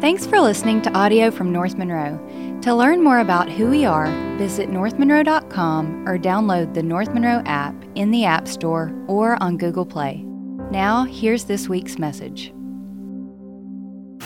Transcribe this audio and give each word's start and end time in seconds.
Thanks 0.00 0.24
for 0.24 0.40
listening 0.40 0.80
to 0.82 0.92
audio 0.94 1.30
from 1.30 1.52
North 1.52 1.76
Monroe. 1.76 2.18
To 2.62 2.74
learn 2.74 3.04
more 3.04 3.18
about 3.18 3.50
who 3.50 3.68
we 3.68 3.84
are, 3.84 4.06
visit 4.38 4.70
northmonroe.com 4.70 6.08
or 6.08 6.16
download 6.16 6.72
the 6.72 6.82
North 6.82 7.12
Monroe 7.12 7.42
app 7.44 7.74
in 7.96 8.10
the 8.10 8.24
App 8.24 8.48
Store 8.48 8.94
or 9.08 9.36
on 9.42 9.58
Google 9.58 9.84
Play. 9.84 10.24
Now, 10.70 11.04
here's 11.04 11.44
this 11.44 11.68
week's 11.68 11.98
message. 11.98 12.50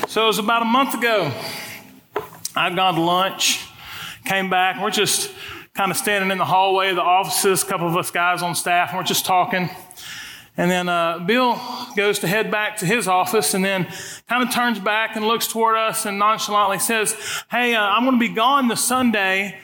So 0.06 0.22
it 0.22 0.26
was 0.28 0.38
about 0.38 0.62
a 0.62 0.66
month 0.66 0.94
ago. 0.94 1.32
I'd 2.54 2.76
gone 2.76 2.94
to 2.94 3.00
lunch, 3.00 3.66
came 4.26 4.48
back, 4.48 4.80
we're 4.80 4.90
just 4.90 5.32
kind 5.74 5.90
of 5.90 5.96
standing 5.96 6.30
in 6.30 6.38
the 6.38 6.44
hallway 6.44 6.90
of 6.90 6.96
the 6.96 7.02
offices, 7.02 7.64
a 7.64 7.66
couple 7.66 7.88
of 7.88 7.96
us 7.96 8.12
guys 8.12 8.42
on 8.42 8.54
staff, 8.54 8.90
and 8.90 8.98
we're 8.98 9.02
just 9.02 9.26
talking. 9.26 9.68
And 10.56 10.70
then 10.70 10.88
uh, 10.88 11.18
Bill 11.18 11.60
goes 11.96 12.20
to 12.20 12.28
head 12.28 12.50
back 12.50 12.76
to 12.78 12.86
his 12.86 13.08
office 13.08 13.54
and 13.54 13.64
then 13.64 13.88
kind 14.28 14.42
of 14.42 14.54
turns 14.54 14.78
back 14.78 15.16
and 15.16 15.26
looks 15.26 15.48
toward 15.48 15.76
us 15.76 16.06
and 16.06 16.18
nonchalantly 16.18 16.78
says, 16.78 17.16
Hey, 17.50 17.74
uh, 17.74 17.82
I'm 17.82 18.04
going 18.04 18.14
to 18.14 18.28
be 18.28 18.32
gone 18.32 18.68
the 18.68 18.76
Sunday 18.76 19.58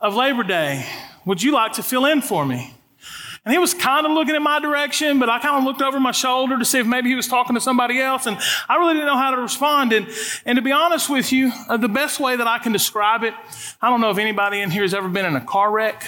of 0.00 0.14
Labor 0.14 0.42
Day. 0.42 0.86
Would 1.24 1.42
you 1.42 1.52
like 1.52 1.74
to 1.74 1.82
fill 1.82 2.04
in 2.04 2.20
for 2.20 2.44
me? 2.44 2.74
And 3.44 3.52
he 3.52 3.58
was 3.58 3.74
kind 3.74 4.06
of 4.06 4.12
looking 4.12 4.34
in 4.34 4.42
my 4.42 4.58
direction, 4.58 5.18
but 5.18 5.28
I 5.28 5.38
kind 5.38 5.58
of 5.58 5.64
looked 5.64 5.82
over 5.82 6.00
my 6.00 6.12
shoulder 6.12 6.58
to 6.58 6.64
see 6.64 6.78
if 6.78 6.86
maybe 6.86 7.10
he 7.10 7.14
was 7.14 7.28
talking 7.28 7.54
to 7.54 7.60
somebody 7.60 8.00
else. 8.00 8.24
And 8.24 8.38
I 8.68 8.76
really 8.76 8.94
didn't 8.94 9.06
know 9.06 9.18
how 9.18 9.32
to 9.32 9.40
respond. 9.40 9.92
And, 9.92 10.08
and 10.46 10.56
to 10.56 10.62
be 10.62 10.72
honest 10.72 11.10
with 11.10 11.30
you, 11.30 11.52
uh, 11.68 11.76
the 11.76 11.88
best 11.88 12.20
way 12.20 12.36
that 12.36 12.46
I 12.46 12.58
can 12.58 12.72
describe 12.72 13.22
it, 13.22 13.34
I 13.82 13.90
don't 13.90 14.00
know 14.00 14.10
if 14.10 14.16
anybody 14.16 14.60
in 14.60 14.70
here 14.70 14.82
has 14.82 14.94
ever 14.94 15.08
been 15.08 15.26
in 15.26 15.36
a 15.36 15.42
car 15.42 15.70
wreck. 15.70 16.06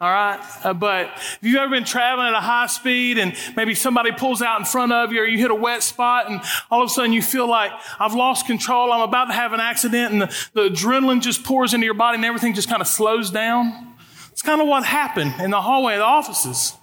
All 0.00 0.10
right. 0.10 0.40
Uh, 0.64 0.74
but 0.74 1.10
if 1.16 1.38
you've 1.42 1.56
ever 1.56 1.70
been 1.70 1.84
traveling 1.84 2.28
at 2.28 2.34
a 2.34 2.40
high 2.40 2.66
speed 2.66 3.18
and 3.18 3.34
maybe 3.56 3.74
somebody 3.74 4.12
pulls 4.12 4.42
out 4.42 4.58
in 4.58 4.64
front 4.64 4.92
of 4.92 5.12
you 5.12 5.20
or 5.20 5.26
you 5.26 5.38
hit 5.38 5.50
a 5.50 5.54
wet 5.54 5.82
spot 5.82 6.30
and 6.30 6.40
all 6.70 6.82
of 6.82 6.86
a 6.86 6.92
sudden 6.92 7.12
you 7.12 7.22
feel 7.22 7.48
like 7.48 7.72
I've 7.98 8.14
lost 8.14 8.46
control. 8.46 8.92
I'm 8.92 9.00
about 9.00 9.26
to 9.26 9.34
have 9.34 9.52
an 9.52 9.60
accident 9.60 10.12
and 10.12 10.22
the, 10.22 10.26
the 10.54 10.68
adrenaline 10.68 11.20
just 11.20 11.44
pours 11.44 11.74
into 11.74 11.84
your 11.84 11.94
body 11.94 12.16
and 12.16 12.24
everything 12.24 12.54
just 12.54 12.68
kind 12.68 12.80
of 12.80 12.88
slows 12.88 13.30
down. 13.30 13.94
It's 14.30 14.42
kind 14.42 14.60
of 14.60 14.68
what 14.68 14.84
happened 14.84 15.34
in 15.40 15.50
the 15.50 15.60
hallway 15.60 15.94
of 15.94 15.98
the 15.98 16.04
offices 16.04 16.74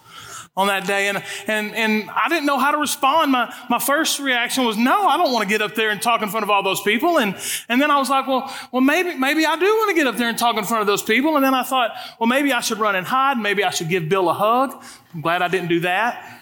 on 0.57 0.67
that 0.67 0.87
day. 0.87 1.09
And, 1.09 1.21
and, 1.47 1.75
and 1.75 2.09
I 2.09 2.29
didn't 2.29 2.45
know 2.45 2.57
how 2.57 2.71
to 2.71 2.77
respond. 2.77 3.31
My, 3.31 3.53
my 3.69 3.79
first 3.79 4.19
reaction 4.19 4.65
was, 4.65 4.77
no, 4.77 5.07
I 5.07 5.17
don't 5.17 5.33
want 5.33 5.43
to 5.43 5.49
get 5.49 5.61
up 5.61 5.75
there 5.75 5.89
and 5.89 6.01
talk 6.01 6.21
in 6.21 6.29
front 6.29 6.43
of 6.43 6.49
all 6.49 6.63
those 6.63 6.81
people. 6.81 7.19
And, 7.19 7.35
and 7.67 7.81
then 7.81 7.91
I 7.91 7.99
was 7.99 8.09
like, 8.09 8.27
well, 8.27 8.53
well, 8.71 8.81
maybe, 8.81 9.15
maybe 9.15 9.45
I 9.45 9.57
do 9.57 9.65
want 9.65 9.89
to 9.89 9.95
get 9.95 10.07
up 10.07 10.15
there 10.15 10.29
and 10.29 10.37
talk 10.37 10.55
in 10.55 10.63
front 10.63 10.81
of 10.81 10.87
those 10.87 11.03
people. 11.03 11.35
And 11.35 11.43
then 11.43 11.53
I 11.53 11.63
thought, 11.63 11.91
well, 12.19 12.27
maybe 12.27 12.53
I 12.53 12.61
should 12.61 12.79
run 12.79 12.95
and 12.95 13.05
hide. 13.05 13.37
Maybe 13.37 13.63
I 13.63 13.69
should 13.69 13.89
give 13.89 14.07
Bill 14.07 14.29
a 14.29 14.33
hug. 14.33 14.81
I'm 15.13 15.21
glad 15.21 15.41
I 15.41 15.49
didn't 15.49 15.69
do 15.69 15.81
that. 15.81 16.41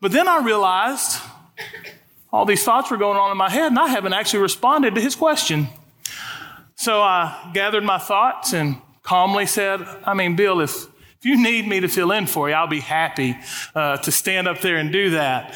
But 0.00 0.12
then 0.12 0.26
I 0.26 0.42
realized 0.42 1.20
all 2.32 2.46
these 2.46 2.64
thoughts 2.64 2.90
were 2.90 2.96
going 2.96 3.18
on 3.18 3.30
in 3.30 3.36
my 3.36 3.50
head 3.50 3.66
and 3.66 3.78
I 3.78 3.88
haven't 3.88 4.14
actually 4.14 4.40
responded 4.40 4.94
to 4.94 5.00
his 5.00 5.14
question. 5.14 5.68
So 6.74 7.02
I 7.02 7.50
gathered 7.52 7.84
my 7.84 7.98
thoughts 7.98 8.54
and 8.54 8.78
calmly 9.02 9.46
said, 9.46 9.86
I 10.04 10.14
mean, 10.14 10.34
Bill, 10.34 10.60
if, 10.60 10.86
if 11.22 11.26
you 11.26 11.40
need 11.40 11.68
me 11.68 11.78
to 11.78 11.86
fill 11.86 12.10
in 12.10 12.26
for 12.26 12.48
you, 12.48 12.54
I'll 12.56 12.66
be 12.66 12.80
happy 12.80 13.38
uh, 13.76 13.96
to 13.98 14.10
stand 14.10 14.48
up 14.48 14.60
there 14.60 14.78
and 14.78 14.90
do 14.90 15.10
that. 15.10 15.54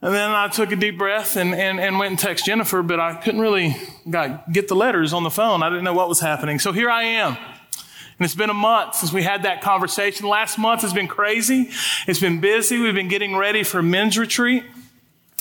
And 0.00 0.14
then 0.14 0.30
I 0.30 0.48
took 0.48 0.72
a 0.72 0.76
deep 0.76 0.96
breath 0.96 1.36
and, 1.36 1.54
and, 1.54 1.78
and 1.78 1.98
went 1.98 2.12
and 2.12 2.18
texted 2.18 2.44
Jennifer, 2.44 2.82
but 2.82 2.98
I 2.98 3.12
couldn't 3.16 3.42
really 3.42 3.76
got, 4.08 4.50
get 4.50 4.66
the 4.66 4.74
letters 4.74 5.12
on 5.12 5.24
the 5.24 5.30
phone. 5.30 5.62
I 5.62 5.68
didn't 5.68 5.84
know 5.84 5.92
what 5.92 6.08
was 6.08 6.20
happening. 6.20 6.58
So 6.58 6.72
here 6.72 6.88
I 6.88 7.02
am. 7.02 7.36
And 7.36 8.24
it's 8.24 8.34
been 8.34 8.48
a 8.48 8.54
month 8.54 8.94
since 8.94 9.12
we 9.12 9.22
had 9.22 9.42
that 9.42 9.60
conversation. 9.60 10.26
Last 10.26 10.56
month 10.56 10.80
has 10.80 10.94
been 10.94 11.06
crazy. 11.06 11.68
It's 12.06 12.20
been 12.20 12.40
busy. 12.40 12.78
We've 12.78 12.94
been 12.94 13.08
getting 13.08 13.36
ready 13.36 13.64
for 13.64 13.82
men's 13.82 14.16
retreat. 14.16 14.64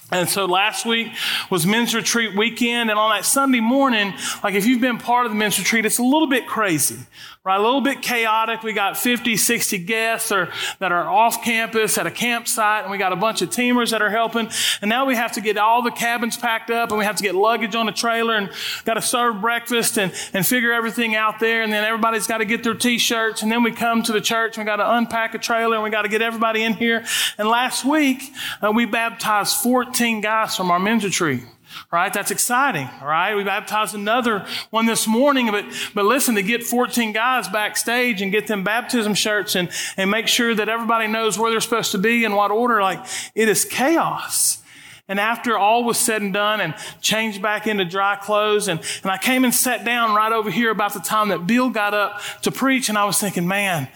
And 0.10 0.30
so 0.30 0.46
last 0.46 0.86
week 0.86 1.12
was 1.50 1.66
men's 1.66 1.94
retreat 1.94 2.36
weekend. 2.36 2.90
And 2.90 2.98
on 2.98 3.16
that 3.16 3.26
Sunday 3.26 3.60
morning, 3.60 4.14
like 4.44 4.56
if 4.56 4.66
you've 4.66 4.82
been 4.82 4.98
part 4.98 5.26
of 5.26 5.32
the 5.32 5.38
men's 5.38 5.60
retreat, 5.60 5.86
it's 5.86 6.00
a 6.00 6.04
little 6.04 6.28
bit 6.28 6.48
crazy, 6.48 6.98
right? 7.48 7.60
A 7.60 7.64
little 7.64 7.82
bit 7.82 8.02
chaotic. 8.02 8.62
We 8.62 8.74
got 8.74 8.98
50, 8.98 9.38
60 9.38 9.78
guests 9.80 10.32
or, 10.32 10.52
that 10.80 10.92
are 10.92 11.08
off 11.08 11.44
campus 11.44 11.98
at 11.98 12.06
a 12.06 12.12
campsite. 12.12 12.84
And 12.84 12.92
we 12.92 12.98
got 12.98 13.14
a 13.14 13.16
bunch 13.16 13.42
of 13.42 13.50
teamers 13.50 13.92
that 13.92 14.02
are 14.02 14.10
helping. 14.10 14.50
And 14.82 14.90
now 14.90 15.06
we 15.06 15.16
have 15.16 15.32
to 15.34 15.42
get 15.42 15.58
all 15.58 15.82
the 15.82 15.92
cabins 15.92 16.38
packed 16.38 16.70
up 16.70 16.90
and 16.90 17.00
we 17.00 17.06
have 17.06 17.16
to 17.16 17.24
get 17.24 17.34
luggage 17.36 17.76
on 17.76 17.90
a 17.90 17.94
trailer 17.94 18.36
and 18.36 18.52
got 18.86 18.96
to 18.96 19.02
serve 19.02 19.42
breakfast 19.42 19.98
and, 19.98 20.14
and 20.34 20.46
figure 20.46 20.74
everything 20.74 21.16
out 21.16 21.40
there. 21.40 21.64
And 21.64 21.74
then 21.74 21.84
everybody's 21.84 22.28
got 22.28 22.40
to 22.40 22.46
get 22.46 22.64
their 22.64 22.76
t-shirts. 22.76 23.42
And 23.42 23.52
then 23.52 23.64
we 23.64 23.72
come 23.72 24.04
to 24.04 24.12
the 24.12 24.22
church 24.22 24.58
and 24.58 24.66
we 24.66 24.70
got 24.70 24.78
to 24.78 24.96
unpack 24.96 25.34
a 25.34 25.40
trailer 25.40 25.76
and 25.76 25.84
we 25.84 25.90
got 25.90 26.04
to 26.04 26.10
get 26.10 26.22
everybody 26.22 26.64
in 26.64 26.74
here. 26.74 27.04
And 27.38 27.48
last 27.48 27.86
week, 27.86 28.22
uh, 28.62 28.72
we 28.72 28.86
baptized 28.86 29.56
14 29.58 29.88
14 29.98 30.22
guys 30.22 30.56
from 30.56 30.70
our 30.70 30.80
men's 30.80 31.04
retreat. 31.04 31.44
Right? 31.92 32.14
That's 32.14 32.32
exciting. 32.32 32.90
All 33.02 33.08
right. 33.08 33.36
We 33.36 33.44
baptized 33.44 33.96
another 33.96 34.46
one 34.70 34.86
this 34.86 35.08
morning, 35.08 35.52
but, 35.52 35.66
but 35.94 36.06
listen, 36.06 36.36
to 36.36 36.44
get 36.44 36.64
14 36.64 37.14
guys 37.14 37.48
backstage 37.48 38.22
and 38.22 38.32
get 38.32 38.48
them 38.48 38.64
baptism 38.64 39.14
shirts 39.14 39.56
and, 39.56 39.70
and 39.96 40.12
make 40.12 40.28
sure 40.28 40.54
that 40.56 40.70
everybody 40.70 41.08
knows 41.08 41.38
where 41.38 41.52
they're 41.52 41.62
supposed 41.62 41.92
to 41.92 41.98
be 41.98 42.26
and 42.26 42.36
what 42.36 42.52
order, 42.52 42.82
like 42.82 43.06
it 43.36 43.50
is 43.50 43.66
chaos. 43.66 44.62
And 45.10 45.20
after 45.20 45.58
all 45.58 45.86
was 45.86 45.98
said 45.98 46.22
and 46.22 46.34
done 46.34 46.60
and 46.60 46.76
changed 47.02 47.42
back 47.42 47.66
into 47.66 47.86
dry 47.86 48.18
clothes 48.18 48.68
and, 48.68 48.82
and 49.04 49.12
I 49.12 49.18
came 49.18 49.46
and 49.46 49.54
sat 49.54 49.86
down 49.86 50.16
right 50.16 50.34
over 50.34 50.52
here 50.52 50.70
about 50.70 50.94
the 50.94 51.00
time 51.00 51.30
that 51.30 51.48
Bill 51.48 51.70
got 51.70 51.94
up 51.94 52.22
to 52.42 52.52
preach 52.52 52.90
and 52.90 52.98
I 52.98 53.06
was 53.06 53.18
thinking, 53.20 53.48
man, 53.48 53.88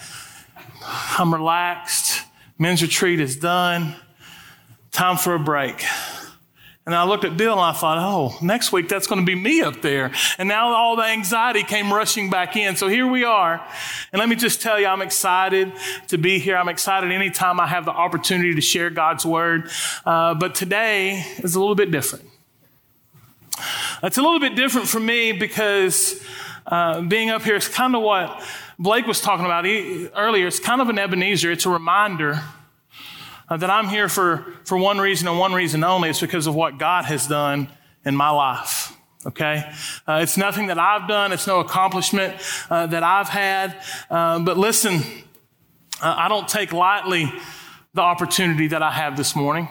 I'm 1.18 1.34
relaxed. 1.34 2.26
Men's 2.58 2.82
retreat 2.82 3.20
is 3.20 3.36
done 3.36 3.96
time 4.92 5.18
for 5.18 5.36
a 5.36 5.40
break. 5.40 5.84
And 6.92 6.98
I 6.98 7.06
looked 7.06 7.24
at 7.24 7.38
Bill 7.38 7.54
and 7.54 7.62
I 7.62 7.72
thought, 7.72 7.98
oh, 8.00 8.38
next 8.46 8.74
week 8.74 8.90
that's 8.90 9.08
going 9.08 9.22
to 9.22 9.26
be 9.26 9.34
me 9.34 9.62
up 9.62 9.82
there. 9.82 10.12
And 10.38 10.50
now 10.50 10.74
all 10.74 10.98
the 10.98 11.04
anxiety 11.04 11.64
came 11.64 11.94
rushing 11.94 12.30
back 12.30 12.58
in. 12.58 12.76
So 12.76 12.90
here 12.90 13.08
we 13.08 13.24
are. 13.24 13.66
And 14.12 14.20
let 14.20 14.28
me 14.28 14.36
just 14.36 14.62
tell 14.62 14.78
you, 14.78 14.88
I'm 14.88 15.02
excited 15.02 15.72
to 16.10 16.18
be 16.18 16.38
here. 16.38 16.58
I'm 16.58 16.68
excited 16.68 17.10
anytime 17.10 17.62
I 17.62 17.68
have 17.68 17.86
the 17.86 17.94
opportunity 17.94 18.56
to 18.56 18.60
share 18.60 18.90
God's 18.90 19.26
word. 19.26 19.70
Uh, 20.06 20.34
but 20.34 20.54
today 20.54 21.26
is 21.38 21.56
a 21.56 21.62
little 21.62 21.76
bit 21.76 21.92
different. 21.92 22.26
It's 24.04 24.18
a 24.18 24.22
little 24.22 24.42
bit 24.42 24.58
different 24.58 24.90
for 24.90 25.00
me 25.00 25.32
because 25.32 26.22
uh, 26.68 27.04
being 27.04 27.30
up 27.30 27.44
here 27.44 27.56
is 27.56 27.70
kind 27.70 27.96
of 27.96 28.02
what 28.02 28.44
Blake 28.78 29.08
was 29.08 29.22
talking 29.22 29.46
about 29.46 29.64
earlier. 29.66 30.46
It's 30.46 30.60
kind 30.60 30.82
of 30.82 30.90
an 30.90 31.00
Ebenezer. 31.00 31.54
It's 31.54 31.66
a 31.66 31.70
reminder 31.70 32.42
uh, 33.52 33.58
that 33.58 33.70
I'm 33.70 33.90
here 33.90 34.08
for, 34.08 34.46
for 34.64 34.78
one 34.78 34.98
reason 34.98 35.28
and 35.28 35.38
one 35.38 35.52
reason 35.52 35.84
only. 35.84 36.10
It's 36.10 36.22
because 36.22 36.48
of 36.48 36.56
what 36.56 36.78
God 36.78 37.04
has 37.04 37.28
done 37.28 37.68
in 38.06 38.16
my 38.16 38.30
life. 38.30 38.96
Okay? 39.26 39.70
Uh, 40.08 40.22
it's 40.24 40.38
nothing 40.38 40.68
that 40.68 40.80
I've 40.80 41.06
done. 41.06 41.34
It's 41.34 41.46
no 41.48 41.60
accomplishment 41.60 42.34
uh, 42.70 42.88
that 42.88 43.04
I've 43.04 43.28
had. 43.28 43.76
Uh, 44.10 44.40
but 44.40 44.58
listen, 44.58 45.02
uh, 46.02 46.16
I 46.18 46.30
don't 46.30 46.48
take 46.48 46.72
lightly 46.72 47.30
the 47.94 48.00
opportunity 48.00 48.70
that 48.70 48.82
I 48.82 48.90
have 48.90 49.18
this 49.18 49.36
morning. 49.36 49.68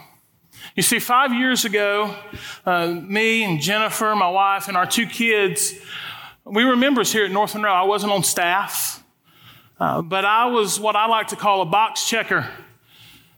You 0.77 0.83
see, 0.83 0.99
five 0.99 1.33
years 1.33 1.65
ago, 1.65 2.15
uh, 2.67 2.89
me 2.89 3.45
and 3.45 3.63
Jennifer, 3.63 4.15
my 4.15 4.29
wife, 4.29 4.69
and 4.69 4.77
our 4.77 4.85
two 4.85 5.07
kids, 5.07 5.73
we 6.45 6.67
were 6.67 6.77
members 6.77 7.11
here 7.11 7.25
at 7.25 7.31
North 7.31 7.55
Monroe. 7.55 7.73
I 7.73 7.85
wasn't 7.85 8.13
on 8.13 8.25
staff, 8.25 9.03
but 9.79 10.27
I 10.27 10.47
was 10.47 10.79
what 10.79 10.97
I 10.97 11.07
like 11.07 11.29
to 11.29 11.37
call 11.37 11.63
a 11.63 11.67
box 11.67 12.07
checker. 12.07 12.47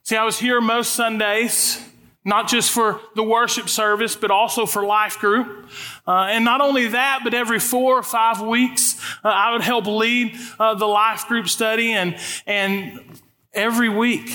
See, 0.05 0.17
I 0.17 0.25
was 0.25 0.39
here 0.39 0.61
most 0.61 0.95
Sundays, 0.95 1.81
not 2.25 2.49
just 2.49 2.73
for 2.73 3.01
the 3.15 3.23
worship 3.23 3.69
service, 3.69 4.17
but 4.17 4.31
also 4.31 4.67
for 4.67 4.85
life 4.85 5.19
group. 5.19 5.69
Uh, 6.07 6.25
and 6.31 6.45
not 6.45 6.61
only 6.61 6.89
that, 6.89 7.21
but 7.23 7.35
every 7.35 7.61
four 7.61 7.99
or 7.99 8.03
five 8.03 8.41
weeks, 8.41 9.01
uh, 9.25 9.29
I 9.29 9.53
would 9.53 9.63
help 9.63 9.87
lead 9.87 10.37
uh, 10.59 10.75
the 10.75 10.87
life 10.87 11.27
group 11.27 11.49
study. 11.49 11.93
And, 11.93 12.17
and 12.47 13.01
every 13.55 13.89
week, 13.89 14.31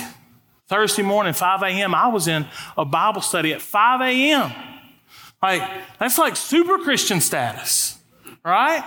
Thursday 0.67 1.03
morning, 1.03 1.33
5 1.33 1.63
a.m., 1.63 1.93
I 1.93 2.07
was 2.07 2.27
in 2.27 2.45
a 2.77 2.85
Bible 2.85 3.21
study 3.21 3.53
at 3.53 3.61
5 3.61 4.01
a.m. 4.01 4.51
Like, 5.41 5.61
that's 5.99 6.17
like 6.17 6.35
super 6.35 6.77
Christian 6.77 7.21
status, 7.21 7.99
right? 8.43 8.83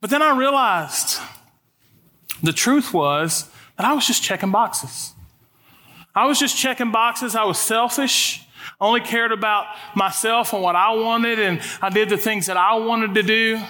But 0.00 0.10
then 0.10 0.22
I 0.22 0.36
realized 0.36 1.20
the 2.42 2.52
truth 2.52 2.94
was 2.94 3.50
and 3.78 3.86
I 3.86 3.92
was 3.92 4.06
just 4.06 4.22
checking 4.22 4.50
boxes. 4.50 5.12
I 6.14 6.26
was 6.26 6.38
just 6.38 6.56
checking 6.56 6.92
boxes. 6.92 7.36
I 7.36 7.44
was 7.44 7.58
selfish. 7.58 8.42
I 8.80 8.86
only 8.86 9.00
cared 9.00 9.32
about 9.32 9.66
myself 9.94 10.52
and 10.52 10.62
what 10.62 10.74
I 10.74 10.94
wanted, 10.94 11.38
and 11.38 11.60
I 11.82 11.90
did 11.90 12.08
the 12.08 12.16
things 12.16 12.46
that 12.46 12.56
I 12.56 12.74
wanted 12.76 13.14
to 13.14 13.22
do. 13.22 13.60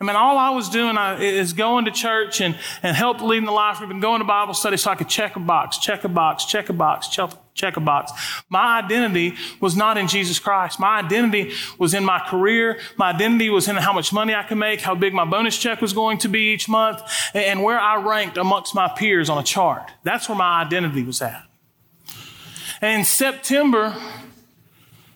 I 0.00 0.06
mean, 0.06 0.16
all 0.16 0.38
I 0.38 0.48
was 0.48 0.70
doing 0.70 0.96
is 1.20 1.52
going 1.52 1.84
to 1.84 1.90
church 1.90 2.40
and, 2.40 2.56
and 2.82 2.96
help 2.96 3.20
leading 3.20 3.44
the 3.44 3.52
life 3.52 3.78
group 3.78 3.90
and 3.90 4.00
going 4.00 4.20
to 4.20 4.24
Bible 4.24 4.54
study 4.54 4.78
so 4.78 4.90
I 4.90 4.94
could 4.94 5.10
check 5.10 5.36
a 5.36 5.40
box, 5.40 5.76
check 5.76 6.04
a 6.04 6.08
box, 6.08 6.46
check 6.46 6.70
a 6.70 6.72
box, 6.72 7.08
check, 7.54 7.76
a 7.76 7.80
box. 7.80 8.10
My 8.48 8.78
identity 8.78 9.34
was 9.60 9.76
not 9.76 9.98
in 9.98 10.08
Jesus 10.08 10.38
Christ. 10.38 10.80
My 10.80 11.00
identity 11.00 11.52
was 11.78 11.92
in 11.92 12.02
my 12.02 12.18
career. 12.18 12.78
My 12.96 13.10
identity 13.10 13.50
was 13.50 13.68
in 13.68 13.76
how 13.76 13.92
much 13.92 14.10
money 14.10 14.34
I 14.34 14.42
could 14.42 14.56
make, 14.56 14.80
how 14.80 14.94
big 14.94 15.12
my 15.12 15.26
bonus 15.26 15.58
check 15.58 15.82
was 15.82 15.92
going 15.92 16.16
to 16.18 16.28
be 16.28 16.54
each 16.54 16.66
month, 16.66 17.02
and 17.34 17.62
where 17.62 17.78
I 17.78 17.96
ranked 17.96 18.38
amongst 18.38 18.74
my 18.74 18.88
peers 18.88 19.28
on 19.28 19.36
a 19.36 19.42
chart. 19.42 19.90
That's 20.02 20.30
where 20.30 20.38
my 20.38 20.62
identity 20.62 21.02
was 21.02 21.20
at. 21.20 21.42
And 22.80 23.00
in 23.00 23.04
September 23.04 23.94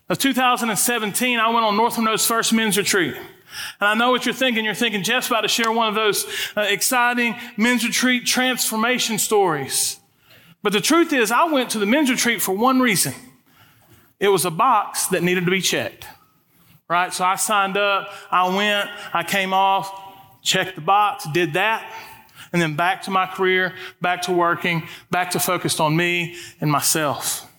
Of 0.07 0.19
2017, 0.19 1.39
I 1.39 1.49
went 1.49 1.65
on 1.65 1.75
North 1.75 1.97
Monroe's 1.97 2.27
first 2.27 2.53
men's 2.53 2.77
retreat. 2.77 3.15
And 3.79 3.87
I 3.87 3.93
know 3.93 4.11
what 4.11 4.25
you're 4.25 4.35
thinking. 4.35 4.65
You're 4.65 4.73
thinking 4.73 5.03
Jeff's 5.03 5.27
about 5.27 5.41
to 5.41 5.47
share 5.47 5.71
one 5.71 5.87
of 5.87 5.95
those 5.95 6.25
uh, 6.55 6.61
exciting 6.61 7.35
men's 7.57 7.85
retreat 7.85 8.25
transformation 8.25 9.17
stories. 9.17 9.99
But 10.61 10.73
the 10.73 10.81
truth 10.81 11.13
is, 11.13 11.31
I 11.31 11.45
went 11.45 11.69
to 11.71 11.79
the 11.79 11.85
men's 11.85 12.09
retreat 12.09 12.41
for 12.41 12.55
one 12.55 12.79
reason. 12.79 13.13
It 14.19 14.29
was 14.29 14.45
a 14.45 14.51
box 14.51 15.07
that 15.07 15.21
needed 15.23 15.45
to 15.45 15.51
be 15.51 15.61
checked. 15.61 16.07
Right? 16.87 17.13
So 17.13 17.25
I 17.25 17.35
signed 17.35 17.77
up, 17.77 18.11
I 18.31 18.47
went, 18.55 18.89
I 19.13 19.23
came 19.23 19.53
off, 19.53 19.91
checked 20.43 20.75
the 20.75 20.81
box, 20.81 21.27
did 21.33 21.53
that, 21.53 21.91
and 22.53 22.61
then 22.61 22.75
back 22.75 23.01
to 23.03 23.11
my 23.11 23.25
career, 23.25 23.73
back 24.01 24.21
to 24.23 24.31
working, 24.31 24.87
back 25.09 25.31
to 25.31 25.39
focused 25.39 25.81
on 25.81 25.97
me 25.97 26.35
and 26.61 26.71
myself. 26.71 27.51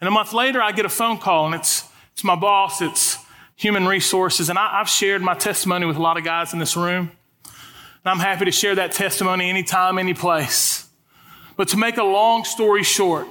And 0.00 0.08
a 0.08 0.10
month 0.10 0.32
later, 0.32 0.62
I 0.62 0.72
get 0.72 0.86
a 0.86 0.90
phone 0.90 1.18
call, 1.18 1.46
and 1.46 1.54
it's, 1.54 1.84
it's 2.12 2.24
my 2.24 2.34
boss, 2.34 2.80
it's 2.80 3.18
human 3.60 3.86
resources. 3.86 4.48
And 4.48 4.58
I, 4.58 4.78
have 4.78 4.88
shared 4.88 5.20
my 5.20 5.34
testimony 5.34 5.84
with 5.84 5.96
a 5.96 6.00
lot 6.00 6.16
of 6.16 6.24
guys 6.24 6.54
in 6.54 6.58
this 6.58 6.78
room. 6.78 7.12
And 7.44 8.06
I'm 8.06 8.18
happy 8.18 8.46
to 8.46 8.50
share 8.50 8.74
that 8.76 8.92
testimony 8.92 9.50
anytime, 9.50 9.98
any 9.98 10.14
place. 10.14 10.88
But 11.58 11.68
to 11.68 11.76
make 11.76 11.98
a 11.98 12.02
long 12.02 12.44
story 12.44 12.82
short, 12.82 13.28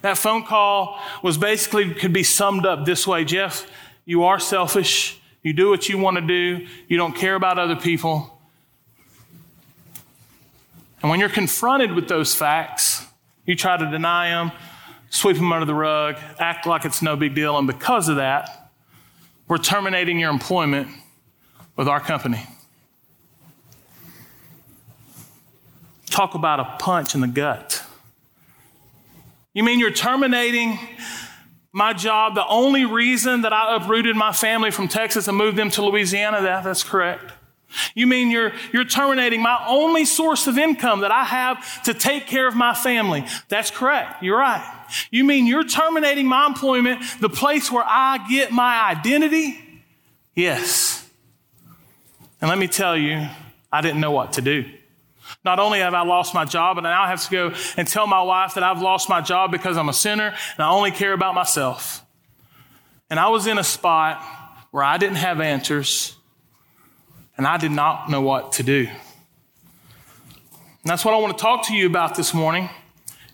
that 0.00 0.16
phone 0.16 0.44
call 0.44 0.98
was 1.22 1.36
basically 1.36 1.92
could 1.92 2.14
be 2.14 2.22
summed 2.22 2.64
up 2.64 2.86
this 2.86 3.06
way 3.06 3.26
Jeff, 3.26 3.70
you 4.06 4.24
are 4.24 4.40
selfish. 4.40 5.20
You 5.42 5.52
do 5.52 5.68
what 5.68 5.90
you 5.90 5.98
want 5.98 6.16
to 6.16 6.22
do. 6.22 6.66
You 6.88 6.96
don't 6.96 7.14
care 7.14 7.34
about 7.34 7.58
other 7.58 7.76
people. 7.76 8.40
And 11.02 11.10
when 11.10 11.20
you're 11.20 11.28
confronted 11.28 11.92
with 11.92 12.08
those 12.08 12.34
facts, 12.34 13.04
you 13.44 13.56
try 13.56 13.76
to 13.76 13.90
deny 13.90 14.30
them, 14.30 14.52
sweep 15.10 15.36
them 15.36 15.52
under 15.52 15.66
the 15.66 15.74
rug, 15.74 16.16
act 16.38 16.66
like 16.66 16.86
it's 16.86 17.02
no 17.02 17.14
big 17.14 17.34
deal. 17.34 17.58
And 17.58 17.66
because 17.66 18.08
of 18.08 18.16
that, 18.16 18.61
we're 19.52 19.58
terminating 19.58 20.18
your 20.18 20.30
employment 20.30 20.88
with 21.76 21.86
our 21.86 22.00
company. 22.00 22.42
Talk 26.06 26.34
about 26.34 26.58
a 26.58 26.76
punch 26.78 27.14
in 27.14 27.20
the 27.20 27.26
gut. 27.26 27.84
You 29.52 29.62
mean 29.62 29.78
you're 29.78 29.90
terminating 29.90 30.78
my 31.70 31.92
job? 31.92 32.34
The 32.34 32.46
only 32.46 32.86
reason 32.86 33.42
that 33.42 33.52
I 33.52 33.76
uprooted 33.76 34.16
my 34.16 34.32
family 34.32 34.70
from 34.70 34.88
Texas 34.88 35.28
and 35.28 35.36
moved 35.36 35.58
them 35.58 35.68
to 35.72 35.84
Louisiana? 35.84 36.40
That, 36.40 36.64
that's 36.64 36.82
correct. 36.82 37.30
You 37.94 38.06
mean 38.06 38.30
you're, 38.30 38.52
you're 38.72 38.84
terminating 38.84 39.42
my 39.42 39.62
only 39.66 40.04
source 40.04 40.46
of 40.46 40.58
income 40.58 41.00
that 41.00 41.10
I 41.10 41.24
have 41.24 41.82
to 41.84 41.94
take 41.94 42.26
care 42.26 42.46
of 42.46 42.54
my 42.54 42.74
family? 42.74 43.24
That's 43.48 43.70
correct. 43.70 44.22
You're 44.22 44.38
right. 44.38 44.86
You 45.10 45.24
mean 45.24 45.46
you're 45.46 45.64
terminating 45.64 46.26
my 46.26 46.46
employment, 46.46 47.02
the 47.20 47.28
place 47.28 47.70
where 47.70 47.84
I 47.86 48.26
get 48.28 48.52
my 48.52 48.90
identity? 48.90 49.58
Yes. 50.34 51.08
And 52.40 52.48
let 52.48 52.58
me 52.58 52.66
tell 52.66 52.96
you, 52.96 53.26
I 53.72 53.80
didn't 53.80 54.00
know 54.00 54.10
what 54.10 54.34
to 54.34 54.40
do. 54.40 54.64
Not 55.44 55.58
only 55.58 55.80
have 55.80 55.94
I 55.94 56.02
lost 56.02 56.34
my 56.34 56.44
job, 56.44 56.76
but 56.76 56.82
now 56.82 57.02
I 57.02 57.08
have 57.08 57.24
to 57.24 57.30
go 57.30 57.54
and 57.76 57.88
tell 57.88 58.06
my 58.06 58.22
wife 58.22 58.54
that 58.54 58.62
I've 58.62 58.82
lost 58.82 59.08
my 59.08 59.20
job 59.20 59.50
because 59.50 59.76
I'm 59.76 59.88
a 59.88 59.94
sinner 59.94 60.26
and 60.26 60.60
I 60.60 60.70
only 60.70 60.90
care 60.90 61.12
about 61.12 61.34
myself. 61.34 62.04
And 63.08 63.18
I 63.18 63.28
was 63.28 63.46
in 63.46 63.58
a 63.58 63.64
spot 63.64 64.22
where 64.70 64.84
I 64.84 64.98
didn't 64.98 65.16
have 65.16 65.40
answers 65.40 66.16
and 67.36 67.46
I 67.46 67.56
did 67.56 67.72
not 67.72 68.10
know 68.10 68.20
what 68.20 68.52
to 68.52 68.62
do. 68.62 68.88
And 70.82 70.90
that's 70.90 71.04
what 71.04 71.14
I 71.14 71.18
want 71.18 71.36
to 71.36 71.42
talk 71.42 71.66
to 71.68 71.74
you 71.74 71.86
about 71.86 72.16
this 72.16 72.34
morning 72.34 72.68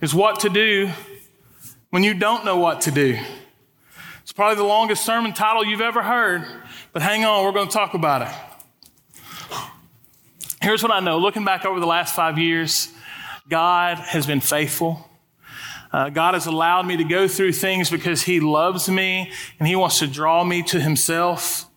is 0.00 0.14
what 0.14 0.40
to 0.40 0.48
do 0.48 0.90
when 1.90 2.02
you 2.02 2.14
don't 2.14 2.44
know 2.44 2.58
what 2.58 2.82
to 2.82 2.90
do. 2.90 3.18
It's 4.22 4.32
probably 4.32 4.56
the 4.56 4.64
longest 4.64 5.04
sermon 5.04 5.32
title 5.32 5.64
you've 5.64 5.80
ever 5.80 6.02
heard, 6.02 6.44
but 6.92 7.02
hang 7.02 7.24
on, 7.24 7.44
we're 7.44 7.52
going 7.52 7.68
to 7.68 7.72
talk 7.72 7.94
about 7.94 8.22
it. 8.22 8.28
Here's 10.60 10.82
what 10.82 10.92
I 10.92 11.00
know 11.00 11.18
looking 11.18 11.44
back 11.44 11.64
over 11.64 11.80
the 11.80 11.86
last 11.86 12.14
five 12.14 12.38
years, 12.38 12.92
God 13.48 13.98
has 13.98 14.26
been 14.26 14.40
faithful. 14.40 15.08
Uh, 15.90 16.10
God 16.10 16.34
has 16.34 16.44
allowed 16.44 16.86
me 16.86 16.98
to 16.98 17.04
go 17.04 17.26
through 17.26 17.52
things 17.52 17.88
because 17.88 18.22
He 18.22 18.40
loves 18.40 18.90
me 18.90 19.32
and 19.58 19.66
He 19.66 19.74
wants 19.74 20.00
to 20.00 20.06
draw 20.06 20.44
me 20.44 20.62
to 20.64 20.80
Himself. 20.80 21.67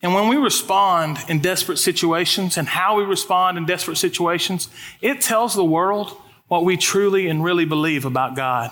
And 0.00 0.14
when 0.14 0.28
we 0.28 0.36
respond 0.36 1.18
in 1.28 1.40
desperate 1.40 1.78
situations 1.78 2.56
and 2.56 2.68
how 2.68 2.96
we 2.96 3.04
respond 3.04 3.58
in 3.58 3.66
desperate 3.66 3.96
situations, 3.96 4.68
it 5.00 5.20
tells 5.20 5.54
the 5.54 5.64
world 5.64 6.16
what 6.46 6.64
we 6.64 6.76
truly 6.76 7.28
and 7.28 7.42
really 7.42 7.64
believe 7.64 8.04
about 8.04 8.36
God. 8.36 8.70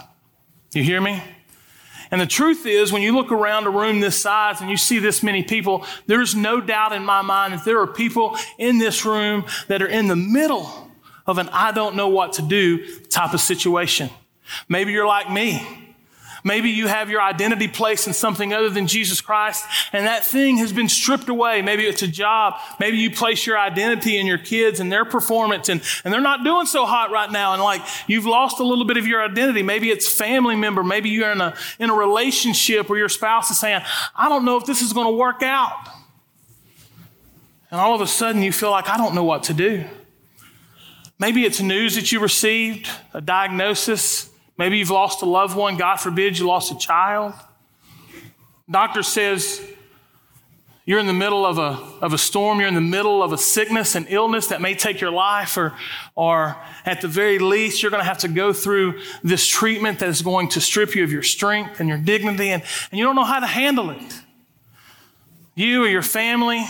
You 0.72 0.82
hear 0.82 1.00
me? 1.00 1.22
And 2.10 2.20
the 2.20 2.26
truth 2.26 2.66
is, 2.66 2.92
when 2.92 3.02
you 3.02 3.14
look 3.14 3.32
around 3.32 3.66
a 3.66 3.70
room 3.70 4.00
this 4.00 4.20
size 4.20 4.60
and 4.60 4.70
you 4.70 4.76
see 4.76 5.00
this 5.00 5.22
many 5.22 5.42
people, 5.42 5.84
there's 6.06 6.36
no 6.36 6.60
doubt 6.60 6.92
in 6.92 7.04
my 7.04 7.22
mind 7.22 7.54
that 7.54 7.64
there 7.64 7.80
are 7.80 7.86
people 7.86 8.36
in 8.58 8.78
this 8.78 9.04
room 9.04 9.44
that 9.66 9.82
are 9.82 9.88
in 9.88 10.06
the 10.06 10.16
middle 10.16 10.90
of 11.26 11.38
an 11.38 11.48
I 11.48 11.72
don't 11.72 11.96
know 11.96 12.08
what 12.08 12.34
to 12.34 12.42
do 12.42 13.00
type 13.06 13.34
of 13.34 13.40
situation. 13.40 14.10
Maybe 14.68 14.92
you're 14.92 15.06
like 15.06 15.30
me. 15.30 15.85
Maybe 16.46 16.70
you 16.70 16.86
have 16.86 17.10
your 17.10 17.20
identity 17.20 17.66
placed 17.66 18.06
in 18.06 18.12
something 18.12 18.54
other 18.54 18.70
than 18.70 18.86
Jesus 18.86 19.20
Christ, 19.20 19.64
and 19.92 20.06
that 20.06 20.24
thing 20.24 20.58
has 20.58 20.72
been 20.72 20.88
stripped 20.88 21.28
away. 21.28 21.60
Maybe 21.60 21.82
it's 21.82 22.02
a 22.02 22.06
job. 22.06 22.54
Maybe 22.78 22.98
you 22.98 23.10
place 23.10 23.44
your 23.44 23.58
identity 23.58 24.16
in 24.16 24.26
your 24.26 24.38
kids 24.38 24.78
and 24.78 24.92
their 24.92 25.04
performance, 25.04 25.68
and, 25.68 25.82
and 26.04 26.14
they're 26.14 26.20
not 26.20 26.44
doing 26.44 26.66
so 26.66 26.86
hot 26.86 27.10
right 27.10 27.32
now. 27.32 27.54
And 27.54 27.60
like 27.60 27.82
you've 28.06 28.26
lost 28.26 28.60
a 28.60 28.62
little 28.62 28.84
bit 28.84 28.96
of 28.96 29.08
your 29.08 29.24
identity. 29.24 29.64
Maybe 29.64 29.90
it's 29.90 30.08
family 30.08 30.54
member. 30.54 30.84
Maybe 30.84 31.08
you're 31.08 31.32
in 31.32 31.40
a, 31.40 31.56
in 31.80 31.90
a 31.90 31.94
relationship 31.94 32.88
where 32.88 32.98
your 33.00 33.08
spouse 33.08 33.50
is 33.50 33.58
saying, 33.58 33.82
I 34.14 34.28
don't 34.28 34.44
know 34.44 34.56
if 34.56 34.66
this 34.66 34.82
is 34.82 34.92
going 34.92 35.08
to 35.08 35.18
work 35.18 35.42
out. 35.42 35.88
And 37.72 37.80
all 37.80 37.92
of 37.92 38.00
a 38.00 38.06
sudden 38.06 38.40
you 38.42 38.52
feel 38.52 38.70
like, 38.70 38.88
I 38.88 38.96
don't 38.96 39.16
know 39.16 39.24
what 39.24 39.42
to 39.44 39.52
do. 39.52 39.84
Maybe 41.18 41.44
it's 41.44 41.60
news 41.60 41.96
that 41.96 42.12
you 42.12 42.20
received, 42.20 42.88
a 43.12 43.20
diagnosis. 43.20 44.30
Maybe 44.58 44.78
you've 44.78 44.90
lost 44.90 45.22
a 45.22 45.26
loved 45.26 45.56
one. 45.56 45.76
God 45.76 45.96
forbid 45.96 46.38
you 46.38 46.46
lost 46.46 46.72
a 46.72 46.78
child. 46.78 47.34
Doctor 48.70 49.02
says 49.02 49.60
you're 50.86 51.00
in 51.00 51.06
the 51.06 51.12
middle 51.12 51.44
of 51.44 51.58
a, 51.58 51.78
of 52.00 52.12
a 52.12 52.18
storm. 52.18 52.60
You're 52.60 52.68
in 52.68 52.74
the 52.74 52.80
middle 52.80 53.22
of 53.22 53.32
a 53.32 53.38
sickness 53.38 53.96
and 53.96 54.06
illness 54.08 54.46
that 54.48 54.60
may 54.60 54.74
take 54.74 55.00
your 55.00 55.10
life, 55.10 55.56
or, 55.56 55.74
or 56.14 56.56
at 56.84 57.00
the 57.00 57.08
very 57.08 57.40
least, 57.40 57.82
you're 57.82 57.90
going 57.90 58.00
to 58.00 58.08
have 58.08 58.18
to 58.18 58.28
go 58.28 58.52
through 58.52 59.00
this 59.24 59.44
treatment 59.46 59.98
that 59.98 60.08
is 60.08 60.22
going 60.22 60.48
to 60.50 60.60
strip 60.60 60.94
you 60.94 61.02
of 61.02 61.10
your 61.10 61.24
strength 61.24 61.80
and 61.80 61.88
your 61.88 61.98
dignity, 61.98 62.50
and, 62.50 62.62
and 62.90 62.98
you 62.98 63.04
don't 63.04 63.16
know 63.16 63.24
how 63.24 63.40
to 63.40 63.46
handle 63.46 63.90
it. 63.90 64.20
You 65.56 65.84
or 65.84 65.88
your 65.88 66.02
family 66.02 66.64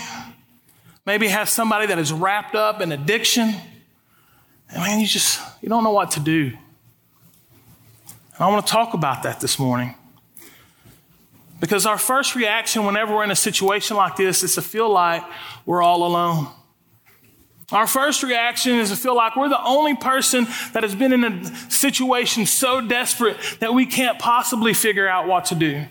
maybe 1.05 1.29
have 1.29 1.49
somebody 1.51 1.87
that 1.87 1.99
is 1.99 2.11
wrapped 2.13 2.55
up 2.55 2.81
in 2.81 2.93
addiction. 2.93 3.55
And 4.71 4.83
man, 4.83 4.99
you 4.99 5.07
just 5.07 5.41
you 5.61 5.69
don't 5.69 5.85
know 5.85 5.93
what 5.93 6.13
to 6.13 6.21
do. 6.21 6.53
And 8.37 8.45
I 8.45 8.49
want 8.49 8.67
to 8.67 8.73
talk 8.73 8.93
about 8.93 9.23
that 9.23 9.41
this 9.41 9.59
morning. 9.59 9.95
Because 11.59 11.87
our 11.87 11.97
first 11.97 12.35
reaction 12.35 12.85
whenever 12.85 13.15
we're 13.15 13.25
in 13.25 13.31
a 13.31 13.37
situation 13.37 13.97
like 13.97 14.17
this 14.17 14.43
is 14.43 14.57
to 14.57 14.63
feel 14.63 14.91
like 14.91 15.25
we're 15.65 15.83
all 15.83 16.07
alone. 16.07 16.49
Our 17.73 17.87
first 17.87 18.23
reaction 18.23 18.75
is 18.75 18.91
to 18.91 18.97
feel 18.97 19.17
like 19.17 19.37
we're 19.37 19.49
the 19.49 19.65
only 19.65 19.97
person 19.97 20.47
that 20.75 20.83
has 20.83 20.95
been 20.95 21.13
in 21.13 21.25
a 21.25 21.71
situation 21.71 22.45
so 22.47 22.81
desperate 22.81 23.39
that 23.61 23.73
we 23.73 23.87
can't 23.87 24.19
possibly 24.19 24.75
figure 24.75 25.09
out 25.09 25.27
what 25.27 25.47
to 25.47 25.55
do. 25.55 25.87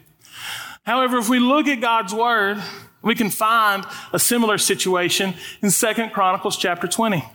However, 0.84 1.18
if 1.18 1.28
we 1.28 1.40
look 1.40 1.68
at 1.68 1.82
God's 1.82 2.14
word, 2.14 2.62
we 3.02 3.16
can 3.16 3.32
find 3.32 3.84
a 4.14 4.20
similar 4.20 4.58
situation 4.60 5.34
in 5.62 5.72
Second 5.72 6.12
Chronicles 6.12 6.58
chapter 6.58 6.88
20. 6.88 7.26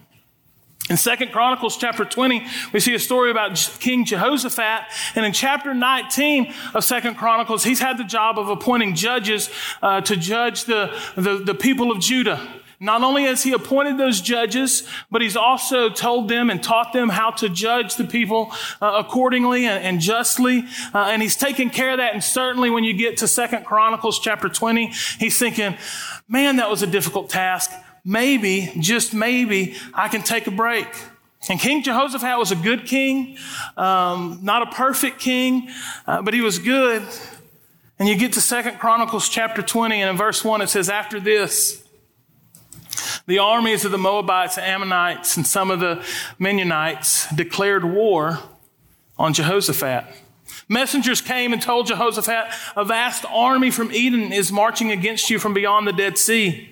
In 0.91 0.97
Second 0.97 1.31
Chronicles 1.31 1.77
chapter 1.77 2.05
20, 2.05 2.45
we 2.73 2.81
see 2.81 2.95
a 2.95 2.99
story 2.99 3.31
about 3.31 3.55
King 3.79 4.05
Jehoshaphat. 4.05 4.93
And 5.15 5.25
in 5.25 5.33
chapter 5.33 5.73
19 5.73 6.53
of 6.75 6.83
Second 6.83 7.15
Chronicles, 7.15 7.63
he's 7.63 7.79
had 7.79 7.97
the 7.97 8.03
job 8.03 8.41
of 8.41 8.49
appointing 8.49 8.97
judges 8.97 9.51
uh, 9.83 10.01
to 10.01 10.17
judge 10.17 10.65
the, 10.65 10.93
the, 11.15 11.37
the 11.39 11.55
people 11.55 11.93
of 11.93 12.01
Judah. 12.01 12.45
Not 12.81 13.03
only 13.03 13.25
has 13.25 13.45
he 13.45 13.53
appointed 13.53 13.99
those 13.99 14.21
judges, 14.21 14.89
but 15.13 15.23
he's 15.23 15.37
also 15.37 15.91
told 15.91 16.29
them 16.29 16.51
and 16.51 16.61
taught 16.61 16.93
them 16.93 17.09
how 17.09 17.31
to 17.33 17.49
judge 17.49 17.95
the 17.95 18.05
people 18.05 18.53
uh, 18.83 19.05
accordingly 19.05 19.67
and, 19.67 19.85
and 19.85 20.01
justly. 20.01 20.65
Uh, 20.93 21.11
and 21.11 21.23
he's 21.23 21.37
taken 21.37 21.71
care 21.71 21.93
of 21.93 21.99
that. 21.99 22.15
And 22.15 22.25
certainly 22.25 22.69
when 22.69 22.83
you 22.83 22.95
get 22.95 23.19
to 23.19 23.29
Second 23.29 23.65
Chronicles 23.65 24.19
chapter 24.19 24.49
20, 24.49 24.87
he's 25.19 25.39
thinking, 25.39 25.77
man, 26.27 26.57
that 26.57 26.69
was 26.69 26.83
a 26.83 26.87
difficult 26.89 27.31
task 27.31 27.71
maybe, 28.05 28.73
just 28.79 29.15
maybe, 29.15 29.77
I 29.95 30.09
can 30.09 30.23
take 30.23 30.47
a 30.47 30.51
break. 30.51 30.87
And 31.49 31.59
King 31.59 31.83
Jehoshaphat 31.83 32.39
was 32.39 32.53
a 32.53 32.57
good 32.57 32.87
king, 32.87 33.39
um, 33.77 34.41
not 34.43 34.63
a 34.63 34.67
perfect 34.67 35.19
king, 35.19 35.71
uh, 36.07 36.21
but 36.23 36.35
he 36.35 36.43
was 36.43 36.59
good. 36.59 37.03
And 37.99 38.09
you 38.09 38.17
get 38.17 38.35
to 38.35 38.41
Second 38.41 38.79
Chronicles 38.79 39.29
chapter 39.29 39.63
20, 39.63 40.03
and 40.03 40.11
in 40.11 40.17
verse 40.17 40.45
1 40.45 40.61
it 40.61 40.69
says, 40.69 40.91
After 40.91 41.19
this, 41.19 41.83
the 43.27 43.39
armies 43.39 43.85
of 43.85 43.93
the 43.93 43.99
Moabites, 43.99 44.59
Ammonites, 44.59 45.37
and 45.37 45.47
some 45.47 45.71
of 45.71 45.81
the 45.81 46.05
Meunites 46.39 47.35
declared 47.35 47.85
war 47.85 48.39
on 49.19 49.33
Jehoshaphat. 49.33 50.05
Messengers 50.69 51.21
came 51.21 51.53
and 51.53 51.61
told 51.61 51.87
Jehoshaphat, 51.87 52.53
A 52.77 52.85
vast 52.85 53.25
army 53.29 53.71
from 53.71 53.91
Edom 53.93 54.33
is 54.33 54.53
marching 54.53 54.91
against 54.91 55.31
you 55.31 55.39
from 55.39 55.53
beyond 55.53 55.87
the 55.87 55.93
Dead 55.93 56.17
Sea. 56.17 56.71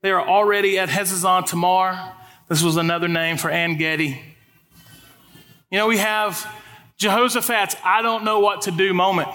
They 0.00 0.10
are 0.10 0.26
already 0.26 0.78
at 0.78 0.88
Hazazon 0.88 1.46
Tamar. 1.46 2.12
This 2.48 2.62
was 2.62 2.76
another 2.76 3.08
name 3.08 3.36
for 3.36 3.50
En 3.50 3.76
Gedi. 3.76 4.20
You 5.70 5.78
know, 5.78 5.88
we 5.88 5.98
have 5.98 6.46
Jehoshaphat's 6.98 7.76
I 7.84 8.00
don't 8.02 8.24
know 8.24 8.38
what 8.38 8.62
to 8.62 8.70
do 8.70 8.94
moment. 8.94 9.28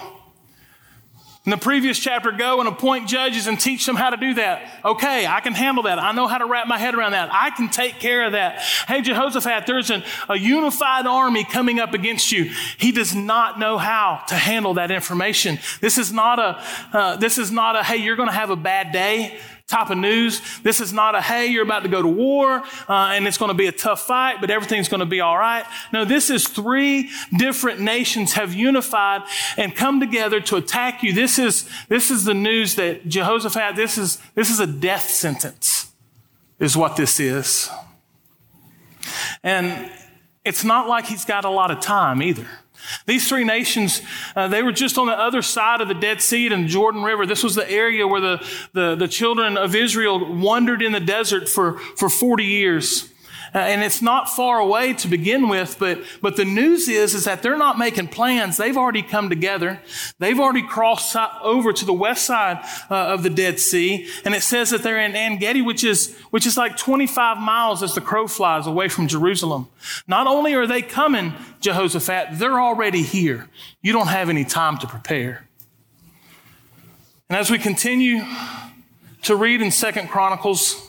In 1.44 1.50
the 1.50 1.58
previous 1.58 1.98
chapter, 1.98 2.32
go 2.32 2.60
and 2.60 2.68
appoint 2.70 3.06
judges 3.06 3.46
and 3.46 3.60
teach 3.60 3.84
them 3.84 3.96
how 3.96 4.08
to 4.08 4.16
do 4.16 4.32
that. 4.34 4.80
Okay, 4.82 5.26
I 5.26 5.40
can 5.40 5.52
handle 5.52 5.82
that. 5.82 5.98
I 5.98 6.12
know 6.12 6.26
how 6.26 6.38
to 6.38 6.46
wrap 6.46 6.66
my 6.66 6.78
head 6.78 6.94
around 6.94 7.12
that. 7.12 7.28
I 7.30 7.50
can 7.50 7.68
take 7.68 8.00
care 8.00 8.24
of 8.24 8.32
that. 8.32 8.60
Hey, 8.88 9.02
Jehoshaphat, 9.02 9.66
there's 9.66 9.90
an, 9.90 10.04
a 10.30 10.38
unified 10.38 11.06
army 11.06 11.44
coming 11.44 11.80
up 11.80 11.92
against 11.92 12.32
you. 12.32 12.50
He 12.78 12.92
does 12.92 13.14
not 13.14 13.58
know 13.58 13.76
how 13.76 14.22
to 14.28 14.34
handle 14.34 14.72
that 14.74 14.90
information. 14.90 15.58
This 15.82 15.98
is 15.98 16.14
not 16.14 16.38
a, 16.38 16.64
uh, 16.96 17.16
this 17.16 17.36
is 17.36 17.50
not 17.52 17.76
a, 17.76 17.82
hey, 17.82 17.98
you're 17.98 18.16
going 18.16 18.30
to 18.30 18.34
have 18.34 18.48
a 18.48 18.56
bad 18.56 18.90
day 18.90 19.38
type 19.66 19.90
of 19.90 19.96
news. 19.96 20.42
This 20.62 20.80
is 20.80 20.92
not 20.92 21.14
a, 21.14 21.22
hey, 21.22 21.46
you're 21.46 21.62
about 21.62 21.84
to 21.84 21.88
go 21.88 22.02
to 22.02 22.08
war 22.08 22.62
uh, 22.88 23.12
and 23.12 23.26
it's 23.26 23.38
going 23.38 23.48
to 23.48 23.56
be 23.56 23.66
a 23.66 23.72
tough 23.72 24.06
fight, 24.06 24.40
but 24.40 24.50
everything's 24.50 24.88
going 24.88 25.00
to 25.00 25.06
be 25.06 25.20
all 25.20 25.38
right. 25.38 25.64
No, 25.92 26.04
this 26.04 26.28
is 26.28 26.46
three 26.46 27.10
different 27.36 27.80
nations 27.80 28.34
have 28.34 28.52
unified 28.52 29.22
and 29.56 29.74
come 29.74 30.00
together 30.00 30.40
to 30.40 30.56
attack 30.56 31.02
you. 31.02 31.12
This 31.12 31.38
is, 31.38 31.68
this 31.88 32.10
is 32.10 32.24
the 32.24 32.34
news 32.34 32.74
that 32.74 33.08
Jehoshaphat, 33.08 33.74
this 33.74 33.96
is, 33.96 34.18
this 34.34 34.50
is 34.50 34.60
a 34.60 34.66
death 34.66 35.08
sentence, 35.08 35.92
is 36.58 36.76
what 36.76 36.96
this 36.96 37.18
is. 37.18 37.70
And 39.42 39.90
it's 40.44 40.62
not 40.62 40.88
like 40.88 41.06
he's 41.06 41.24
got 41.24 41.44
a 41.44 41.50
lot 41.50 41.70
of 41.70 41.80
time 41.80 42.22
either. 42.22 42.46
These 43.06 43.28
three 43.28 43.44
nations, 43.44 44.02
uh, 44.36 44.48
they 44.48 44.62
were 44.62 44.72
just 44.72 44.98
on 44.98 45.06
the 45.06 45.18
other 45.18 45.42
side 45.42 45.80
of 45.80 45.88
the 45.88 45.94
Dead 45.94 46.20
Sea 46.20 46.52
and 46.52 46.68
Jordan 46.68 47.02
River. 47.02 47.26
This 47.26 47.42
was 47.42 47.54
the 47.54 47.68
area 47.70 48.06
where 48.06 48.20
the, 48.20 48.46
the, 48.72 48.94
the 48.94 49.08
children 49.08 49.56
of 49.56 49.74
Israel 49.74 50.34
wandered 50.34 50.82
in 50.82 50.92
the 50.92 51.00
desert 51.00 51.48
for, 51.48 51.78
for 51.78 52.08
40 52.08 52.44
years. 52.44 53.13
Uh, 53.54 53.58
and 53.58 53.84
it's 53.84 54.02
not 54.02 54.28
far 54.28 54.58
away 54.58 54.92
to 54.94 55.06
begin 55.06 55.48
with, 55.48 55.76
but, 55.78 56.00
but 56.20 56.34
the 56.34 56.44
news 56.44 56.88
is, 56.88 57.14
is 57.14 57.24
that 57.24 57.40
they're 57.40 57.56
not 57.56 57.78
making 57.78 58.08
plans. 58.08 58.56
They've 58.56 58.76
already 58.76 59.02
come 59.02 59.28
together. 59.28 59.80
They've 60.18 60.40
already 60.40 60.66
crossed 60.66 61.14
over 61.42 61.72
to 61.72 61.84
the 61.84 61.92
west 61.92 62.24
side 62.24 62.64
uh, 62.90 62.94
of 62.94 63.22
the 63.22 63.30
Dead 63.30 63.60
Sea. 63.60 64.08
And 64.24 64.34
it 64.34 64.42
says 64.42 64.70
that 64.70 64.82
they're 64.82 64.98
in 64.98 65.14
En 65.14 65.38
Gedi, 65.38 65.62
which 65.62 65.84
is, 65.84 66.16
which 66.30 66.46
is 66.46 66.56
like 66.56 66.76
25 66.76 67.38
miles 67.38 67.82
as 67.82 67.94
the 67.94 68.00
crow 68.00 68.26
flies 68.26 68.66
away 68.66 68.88
from 68.88 69.06
Jerusalem. 69.06 69.68
Not 70.08 70.26
only 70.26 70.54
are 70.54 70.66
they 70.66 70.82
coming, 70.82 71.34
Jehoshaphat, 71.60 72.38
they're 72.38 72.60
already 72.60 73.02
here. 73.02 73.48
You 73.82 73.92
don't 73.92 74.08
have 74.08 74.28
any 74.28 74.44
time 74.44 74.78
to 74.78 74.88
prepare. 74.88 75.46
And 77.28 77.38
as 77.38 77.50
we 77.50 77.58
continue 77.58 78.24
to 79.22 79.36
read 79.36 79.62
in 79.62 79.70
Second 79.70 80.08
Chronicles, 80.08 80.83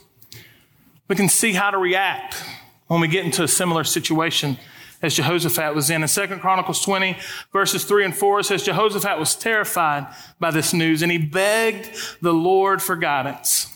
we 1.07 1.15
can 1.15 1.29
see 1.29 1.53
how 1.53 1.71
to 1.71 1.77
react 1.77 2.43
when 2.87 3.01
we 3.01 3.07
get 3.07 3.25
into 3.25 3.43
a 3.43 3.47
similar 3.47 3.83
situation 3.83 4.57
as 5.01 5.15
Jehoshaphat 5.15 5.75
was 5.75 5.89
in. 5.89 6.01
In 6.01 6.09
2 6.09 6.27
Chronicles 6.37 6.81
20, 6.83 7.17
verses 7.51 7.85
3 7.85 8.05
and 8.05 8.15
4, 8.15 8.39
it 8.39 8.43
says, 8.45 8.63
Jehoshaphat 8.63 9.19
was 9.19 9.35
terrified 9.35 10.07
by 10.39 10.51
this 10.51 10.73
news 10.73 11.01
and 11.01 11.11
he 11.11 11.17
begged 11.17 11.89
the 12.21 12.33
Lord 12.33 12.81
for 12.81 12.95
guidance. 12.95 13.71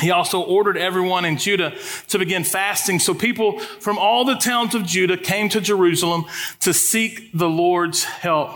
He 0.00 0.10
also 0.10 0.42
ordered 0.42 0.76
everyone 0.76 1.24
in 1.24 1.38
Judah 1.38 1.72
to 2.08 2.18
begin 2.18 2.42
fasting. 2.42 2.98
So 2.98 3.14
people 3.14 3.60
from 3.60 3.96
all 3.96 4.24
the 4.24 4.34
towns 4.34 4.74
of 4.74 4.84
Judah 4.84 5.16
came 5.16 5.48
to 5.50 5.60
Jerusalem 5.60 6.24
to 6.60 6.74
seek 6.74 7.30
the 7.32 7.48
Lord's 7.48 8.02
help. 8.02 8.50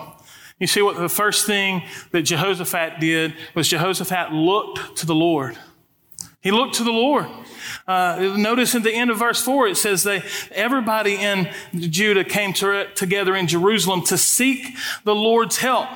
You 0.58 0.66
see 0.66 0.82
what 0.82 0.96
the 0.96 1.08
first 1.08 1.46
thing 1.46 1.84
that 2.10 2.22
Jehoshaphat 2.22 2.98
did 2.98 3.34
was 3.54 3.68
Jehoshaphat 3.68 4.32
looked 4.32 4.96
to 4.96 5.06
the 5.06 5.14
Lord. 5.14 5.56
He 6.40 6.50
looked 6.50 6.76
to 6.76 6.84
the 6.84 6.92
Lord. 6.92 7.26
Uh, 7.86 8.34
notice 8.36 8.74
in 8.74 8.82
the 8.82 8.92
end 8.92 9.10
of 9.10 9.18
verse 9.18 9.42
4, 9.42 9.68
it 9.68 9.76
says 9.76 10.04
that 10.04 10.24
everybody 10.52 11.14
in 11.14 11.48
Judah 11.74 12.24
came 12.24 12.52
to, 12.54 12.86
together 12.94 13.34
in 13.34 13.48
Jerusalem 13.48 14.02
to 14.04 14.16
seek 14.16 14.76
the 15.04 15.14
Lord's 15.14 15.58
help. 15.58 15.88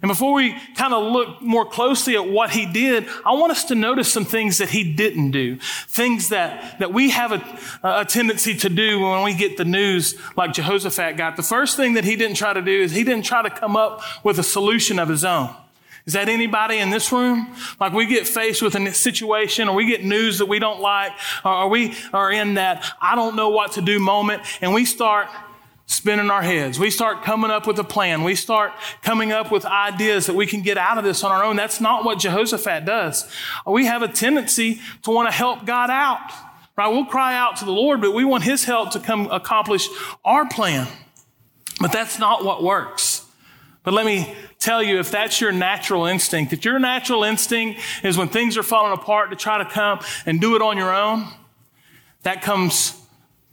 And 0.00 0.08
before 0.08 0.32
we 0.32 0.56
kind 0.76 0.94
of 0.94 1.12
look 1.12 1.42
more 1.42 1.64
closely 1.64 2.14
at 2.14 2.28
what 2.28 2.50
he 2.50 2.66
did, 2.66 3.08
I 3.26 3.32
want 3.32 3.50
us 3.50 3.64
to 3.64 3.74
notice 3.74 4.12
some 4.12 4.24
things 4.24 4.58
that 4.58 4.68
he 4.68 4.94
didn't 4.94 5.32
do. 5.32 5.58
Things 5.88 6.28
that, 6.28 6.78
that 6.78 6.92
we 6.92 7.10
have 7.10 7.32
a, 7.32 7.58
a 7.82 8.04
tendency 8.04 8.54
to 8.58 8.68
do 8.68 9.00
when 9.00 9.24
we 9.24 9.34
get 9.34 9.56
the 9.56 9.64
news 9.64 10.16
like 10.36 10.52
Jehoshaphat 10.52 11.16
got. 11.16 11.36
The 11.36 11.42
first 11.42 11.76
thing 11.76 11.94
that 11.94 12.04
he 12.04 12.14
didn't 12.14 12.36
try 12.36 12.52
to 12.52 12.62
do 12.62 12.80
is 12.80 12.92
he 12.92 13.02
didn't 13.02 13.24
try 13.24 13.42
to 13.42 13.50
come 13.50 13.76
up 13.76 14.02
with 14.22 14.38
a 14.38 14.44
solution 14.44 15.00
of 15.00 15.08
his 15.08 15.24
own. 15.24 15.52
Is 16.08 16.14
that 16.14 16.30
anybody 16.30 16.78
in 16.78 16.88
this 16.88 17.12
room? 17.12 17.54
Like 17.78 17.92
we 17.92 18.06
get 18.06 18.26
faced 18.26 18.62
with 18.62 18.74
a 18.74 18.94
situation 18.94 19.68
or 19.68 19.74
we 19.74 19.84
get 19.84 20.02
news 20.02 20.38
that 20.38 20.46
we 20.46 20.58
don't 20.58 20.80
like 20.80 21.12
or 21.44 21.68
we 21.68 21.94
are 22.14 22.32
in 22.32 22.54
that 22.54 22.82
I 22.98 23.14
don't 23.14 23.36
know 23.36 23.50
what 23.50 23.72
to 23.72 23.82
do 23.82 23.98
moment 23.98 24.42
and 24.62 24.72
we 24.72 24.86
start 24.86 25.28
spinning 25.84 26.30
our 26.30 26.40
heads. 26.40 26.78
We 26.78 26.90
start 26.90 27.24
coming 27.24 27.50
up 27.50 27.66
with 27.66 27.78
a 27.78 27.84
plan. 27.84 28.24
We 28.24 28.36
start 28.36 28.72
coming 29.02 29.32
up 29.32 29.52
with 29.52 29.66
ideas 29.66 30.24
that 30.28 30.34
we 30.34 30.46
can 30.46 30.62
get 30.62 30.78
out 30.78 30.96
of 30.96 31.04
this 31.04 31.22
on 31.22 31.30
our 31.30 31.44
own. 31.44 31.56
That's 31.56 31.78
not 31.78 32.06
what 32.06 32.20
Jehoshaphat 32.20 32.86
does. 32.86 33.30
We 33.66 33.84
have 33.84 34.00
a 34.00 34.08
tendency 34.08 34.80
to 35.02 35.10
want 35.10 35.28
to 35.28 35.32
help 35.32 35.66
God 35.66 35.90
out. 35.90 36.32
Right? 36.74 36.88
We'll 36.88 37.04
cry 37.04 37.36
out 37.36 37.56
to 37.56 37.66
the 37.66 37.72
Lord, 37.72 38.00
but 38.00 38.14
we 38.14 38.24
want 38.24 38.44
his 38.44 38.64
help 38.64 38.92
to 38.92 39.00
come 39.00 39.30
accomplish 39.30 39.86
our 40.24 40.48
plan. 40.48 40.88
But 41.82 41.92
that's 41.92 42.18
not 42.18 42.46
what 42.46 42.62
works. 42.62 43.26
But 43.82 43.92
let 43.92 44.06
me 44.06 44.34
tell 44.68 44.82
you 44.82 44.98
if 44.98 45.10
that's 45.10 45.40
your 45.40 45.50
natural 45.50 46.04
instinct, 46.04 46.52
if 46.52 46.62
your 46.62 46.78
natural 46.78 47.24
instinct 47.24 47.80
is 48.02 48.18
when 48.18 48.28
things 48.28 48.58
are 48.58 48.62
falling 48.62 48.92
apart 48.92 49.30
to 49.30 49.36
try 49.36 49.56
to 49.56 49.64
come 49.64 49.98
and 50.26 50.42
do 50.42 50.56
it 50.56 50.60
on 50.60 50.76
your 50.76 50.94
own, 50.94 51.26
that 52.22 52.42
comes 52.42 52.94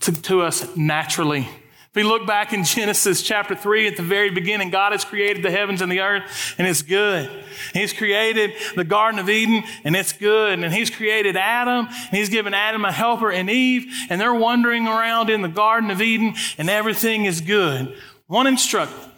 to, 0.02 0.12
to 0.24 0.42
us 0.42 0.76
naturally. 0.76 1.48
If 1.90 1.96
we 1.96 2.04
look 2.04 2.28
back 2.28 2.52
in 2.52 2.66
Genesis 2.66 3.22
chapter 3.22 3.56
3 3.56 3.88
at 3.88 3.96
the 3.96 4.04
very 4.04 4.30
beginning, 4.30 4.72
God 4.72 4.92
has 4.92 5.06
created 5.06 5.42
the 5.42 5.52
heavens 5.52 5.82
and 5.82 5.90
the 5.90 6.02
earth, 6.02 6.56
and 6.58 6.68
it's 6.68 6.82
good. 6.82 7.32
He's 7.72 7.94
created 7.94 8.52
the 8.76 8.84
Garden 8.84 9.18
of 9.18 9.30
Eden, 9.30 9.64
and 9.86 9.96
it's 9.96 10.12
good. 10.12 10.60
And 10.60 10.74
He's 10.74 10.90
created 10.90 11.38
Adam, 11.38 11.88
and 11.88 12.10
He's 12.12 12.28
given 12.28 12.54
Adam 12.54 12.84
a 12.84 12.92
helper 12.92 13.32
and 13.32 13.50
Eve, 13.50 13.86
and 14.10 14.20
they're 14.20 14.34
wandering 14.34 14.86
around 14.86 15.30
in 15.30 15.42
the 15.42 15.48
Garden 15.48 15.92
of 15.92 16.02
Eden, 16.02 16.34
and 16.58 16.70
everything 16.70 17.24
is 17.24 17.40
good. 17.40 17.96
One 18.28 18.48
instruction 18.48 19.12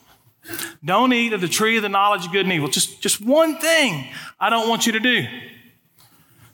don't 0.84 1.14
eat 1.14 1.34
of 1.34 1.42
the 1.42 1.48
tree 1.48 1.78
of 1.78 1.84
the 1.84 1.90
knowledge 1.90 2.26
of 2.26 2.32
good 2.32 2.46
and 2.46 2.54
evil. 2.54 2.68
Just, 2.68 3.02
just 3.02 3.22
one 3.22 3.58
thing 3.58 4.08
I 4.40 4.50
don't 4.50 4.70
want 4.70 4.86
you 4.86 4.94
to 4.94 5.00
do. 5.00 5.26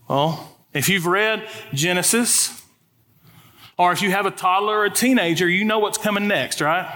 Well, 0.07 0.57
if 0.73 0.89
you've 0.89 1.05
read 1.05 1.47
Genesis, 1.73 2.61
or 3.77 3.91
if 3.91 4.01
you 4.01 4.11
have 4.11 4.25
a 4.25 4.31
toddler 4.31 4.79
or 4.79 4.85
a 4.85 4.89
teenager, 4.89 5.47
you 5.47 5.65
know 5.65 5.79
what's 5.79 5.97
coming 5.97 6.27
next, 6.27 6.61
right? 6.61 6.87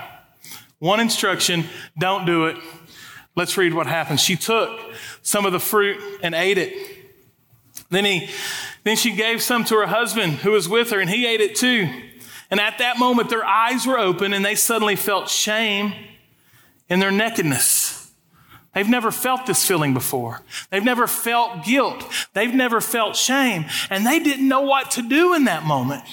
One 0.79 0.99
instruction 0.99 1.65
don't 1.97 2.25
do 2.25 2.45
it. 2.45 2.57
Let's 3.35 3.57
read 3.57 3.73
what 3.73 3.87
happens. 3.87 4.21
She 4.21 4.35
took 4.35 4.79
some 5.21 5.45
of 5.45 5.51
the 5.51 5.59
fruit 5.59 6.01
and 6.21 6.33
ate 6.33 6.57
it. 6.57 6.73
Then, 7.89 8.05
he, 8.05 8.29
then 8.83 8.97
she 8.97 9.15
gave 9.15 9.41
some 9.41 9.63
to 9.65 9.75
her 9.75 9.87
husband 9.87 10.33
who 10.33 10.51
was 10.51 10.67
with 10.67 10.89
her, 10.91 10.99
and 10.99 11.09
he 11.09 11.25
ate 11.25 11.41
it 11.41 11.55
too. 11.55 11.87
And 12.49 12.59
at 12.59 12.77
that 12.79 12.97
moment, 12.97 13.29
their 13.29 13.45
eyes 13.45 13.85
were 13.85 13.97
open, 13.97 14.33
and 14.33 14.43
they 14.43 14.55
suddenly 14.55 14.95
felt 14.95 15.29
shame 15.29 15.93
in 16.89 16.99
their 16.99 17.11
nakedness. 17.11 18.11
They've 18.73 18.87
never 18.87 19.11
felt 19.11 19.47
this 19.47 19.65
feeling 19.65 19.93
before. 19.93 20.41
They've 20.69 20.83
never 20.83 21.07
felt 21.07 21.65
guilt. 21.65 22.05
They've 22.33 22.53
never 22.53 22.79
felt 22.79 23.15
shame. 23.15 23.65
And 23.89 24.05
they 24.05 24.19
didn't 24.19 24.47
know 24.47 24.61
what 24.61 24.91
to 24.91 25.01
do 25.01 25.33
in 25.33 25.45
that 25.45 25.63
moment. 25.63 26.03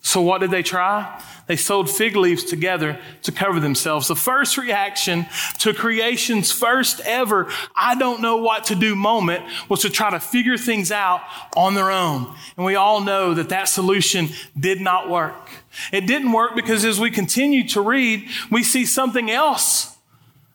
So 0.00 0.20
what 0.20 0.40
did 0.40 0.50
they 0.50 0.62
try? 0.62 1.20
They 1.46 1.56
sewed 1.56 1.88
fig 1.90 2.16
leaves 2.16 2.44
together 2.44 3.00
to 3.22 3.32
cover 3.32 3.60
themselves. 3.60 4.08
The 4.08 4.16
first 4.16 4.58
reaction 4.58 5.26
to 5.60 5.74
creation's 5.74 6.52
first 6.52 7.00
ever, 7.00 7.50
I 7.74 7.94
don't 7.94 8.20
know 8.20 8.36
what 8.36 8.64
to 8.64 8.74
do 8.74 8.94
moment 8.94 9.44
was 9.68 9.82
to 9.82 9.90
try 9.90 10.10
to 10.10 10.20
figure 10.20 10.56
things 10.56 10.92
out 10.92 11.20
on 11.56 11.74
their 11.74 11.90
own. 11.90 12.32
And 12.56 12.64
we 12.64 12.74
all 12.74 13.00
know 13.00 13.34
that 13.34 13.48
that 13.48 13.68
solution 13.68 14.28
did 14.58 14.80
not 14.80 15.08
work. 15.08 15.50
It 15.92 16.06
didn't 16.06 16.32
work 16.32 16.54
because 16.54 16.84
as 16.84 17.00
we 17.00 17.10
continue 17.10 17.66
to 17.68 17.80
read, 17.80 18.28
we 18.50 18.62
see 18.62 18.84
something 18.84 19.30
else 19.30 19.96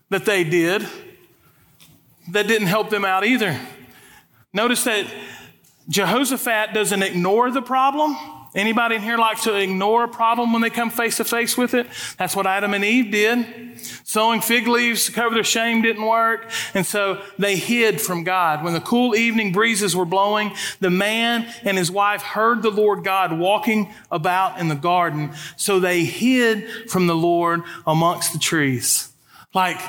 that 0.10 0.26
they 0.26 0.44
did 0.44 0.88
that 2.32 2.48
didn't 2.48 2.68
help 2.68 2.90
them 2.90 3.06
out 3.06 3.26
either. 3.26 3.60
Notice 4.54 4.84
that 4.84 5.06
Jehoshaphat 5.90 6.74
doesn't 6.74 7.02
ignore 7.02 7.52
the 7.52 7.62
problem. 7.62 8.18
Anybody 8.58 8.96
in 8.96 9.04
here 9.04 9.20
like 9.20 9.40
to 9.44 9.54
ignore 9.54 10.06
a 10.06 10.08
problem 10.08 10.52
when 10.52 10.64
they 10.64 10.72
come 10.72 10.90
face 10.90 11.18
to 11.18 11.24
face 11.24 11.56
with 11.56 11.76
it? 11.76 11.86
That's 12.18 12.36
what 12.36 12.48
Adam 12.48 12.74
and 12.74 12.84
Eve 12.84 13.12
did. 13.12 13.80
Sewing 14.04 14.42
fig 14.42 14.68
leaves 14.68 15.06
to 15.06 15.12
cover 15.12 15.36
their 15.36 15.44
shame 15.44 15.84
didn't 15.84 16.04
work. 16.04 16.50
And 16.74 16.84
so 16.84 17.22
they 17.38 17.56
hid 17.56 18.02
from 18.02 18.24
God. 18.24 18.64
When 18.64 18.74
the 18.74 18.82
cool 18.82 19.16
evening 19.16 19.52
breezes 19.52 19.96
were 19.96 20.06
blowing, 20.06 20.54
the 20.80 20.90
man 20.90 21.48
and 21.64 21.78
his 21.78 21.92
wife 21.92 22.24
heard 22.24 22.64
the 22.64 22.72
Lord 22.72 23.04
God 23.04 23.38
walking 23.38 23.94
about 24.12 24.60
in 24.60 24.70
the 24.70 24.76
garden. 24.76 25.34
So 25.56 25.80
they 25.80 26.04
hid 26.04 26.90
from 26.90 27.06
the 27.06 27.16
Lord 27.16 27.62
amongst 27.86 28.34
the 28.34 28.40
trees. 28.40 29.14
Like, 29.54 29.80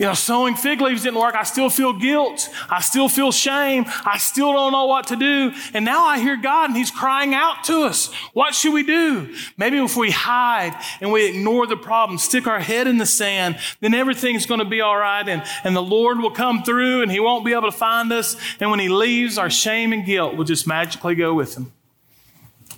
you 0.00 0.06
know, 0.06 0.14
sewing 0.14 0.54
fig 0.56 0.80
leaves 0.80 1.02
didn't 1.02 1.20
work. 1.20 1.34
I 1.34 1.42
still 1.42 1.68
feel 1.68 1.92
guilt. 1.92 2.48
I 2.70 2.80
still 2.80 3.06
feel 3.06 3.30
shame. 3.32 3.84
I 3.86 4.16
still 4.16 4.50
don't 4.50 4.72
know 4.72 4.86
what 4.86 5.08
to 5.08 5.16
do. 5.16 5.52
And 5.74 5.84
now 5.84 6.06
I 6.06 6.18
hear 6.18 6.38
God 6.38 6.70
and 6.70 6.76
He's 6.76 6.90
crying 6.90 7.34
out 7.34 7.64
to 7.64 7.82
us. 7.82 8.10
What 8.32 8.54
should 8.54 8.72
we 8.72 8.82
do? 8.82 9.36
Maybe 9.58 9.76
if 9.76 9.98
we 9.98 10.10
hide 10.10 10.74
and 11.02 11.12
we 11.12 11.28
ignore 11.28 11.66
the 11.66 11.76
problem, 11.76 12.16
stick 12.16 12.46
our 12.46 12.60
head 12.60 12.86
in 12.86 12.96
the 12.96 13.04
sand, 13.04 13.58
then 13.80 13.92
everything's 13.92 14.46
going 14.46 14.60
to 14.60 14.64
be 14.64 14.80
all 14.80 14.96
right 14.96 15.28
and, 15.28 15.42
and 15.64 15.76
the 15.76 15.82
Lord 15.82 16.18
will 16.18 16.30
come 16.30 16.62
through 16.62 17.02
and 17.02 17.12
He 17.12 17.20
won't 17.20 17.44
be 17.44 17.52
able 17.52 17.70
to 17.70 17.76
find 17.76 18.10
us. 18.10 18.38
And 18.58 18.70
when 18.70 18.80
He 18.80 18.88
leaves, 18.88 19.36
our 19.36 19.50
shame 19.50 19.92
and 19.92 20.06
guilt 20.06 20.34
will 20.34 20.46
just 20.46 20.66
magically 20.66 21.14
go 21.14 21.34
with 21.34 21.58
Him. 21.58 21.74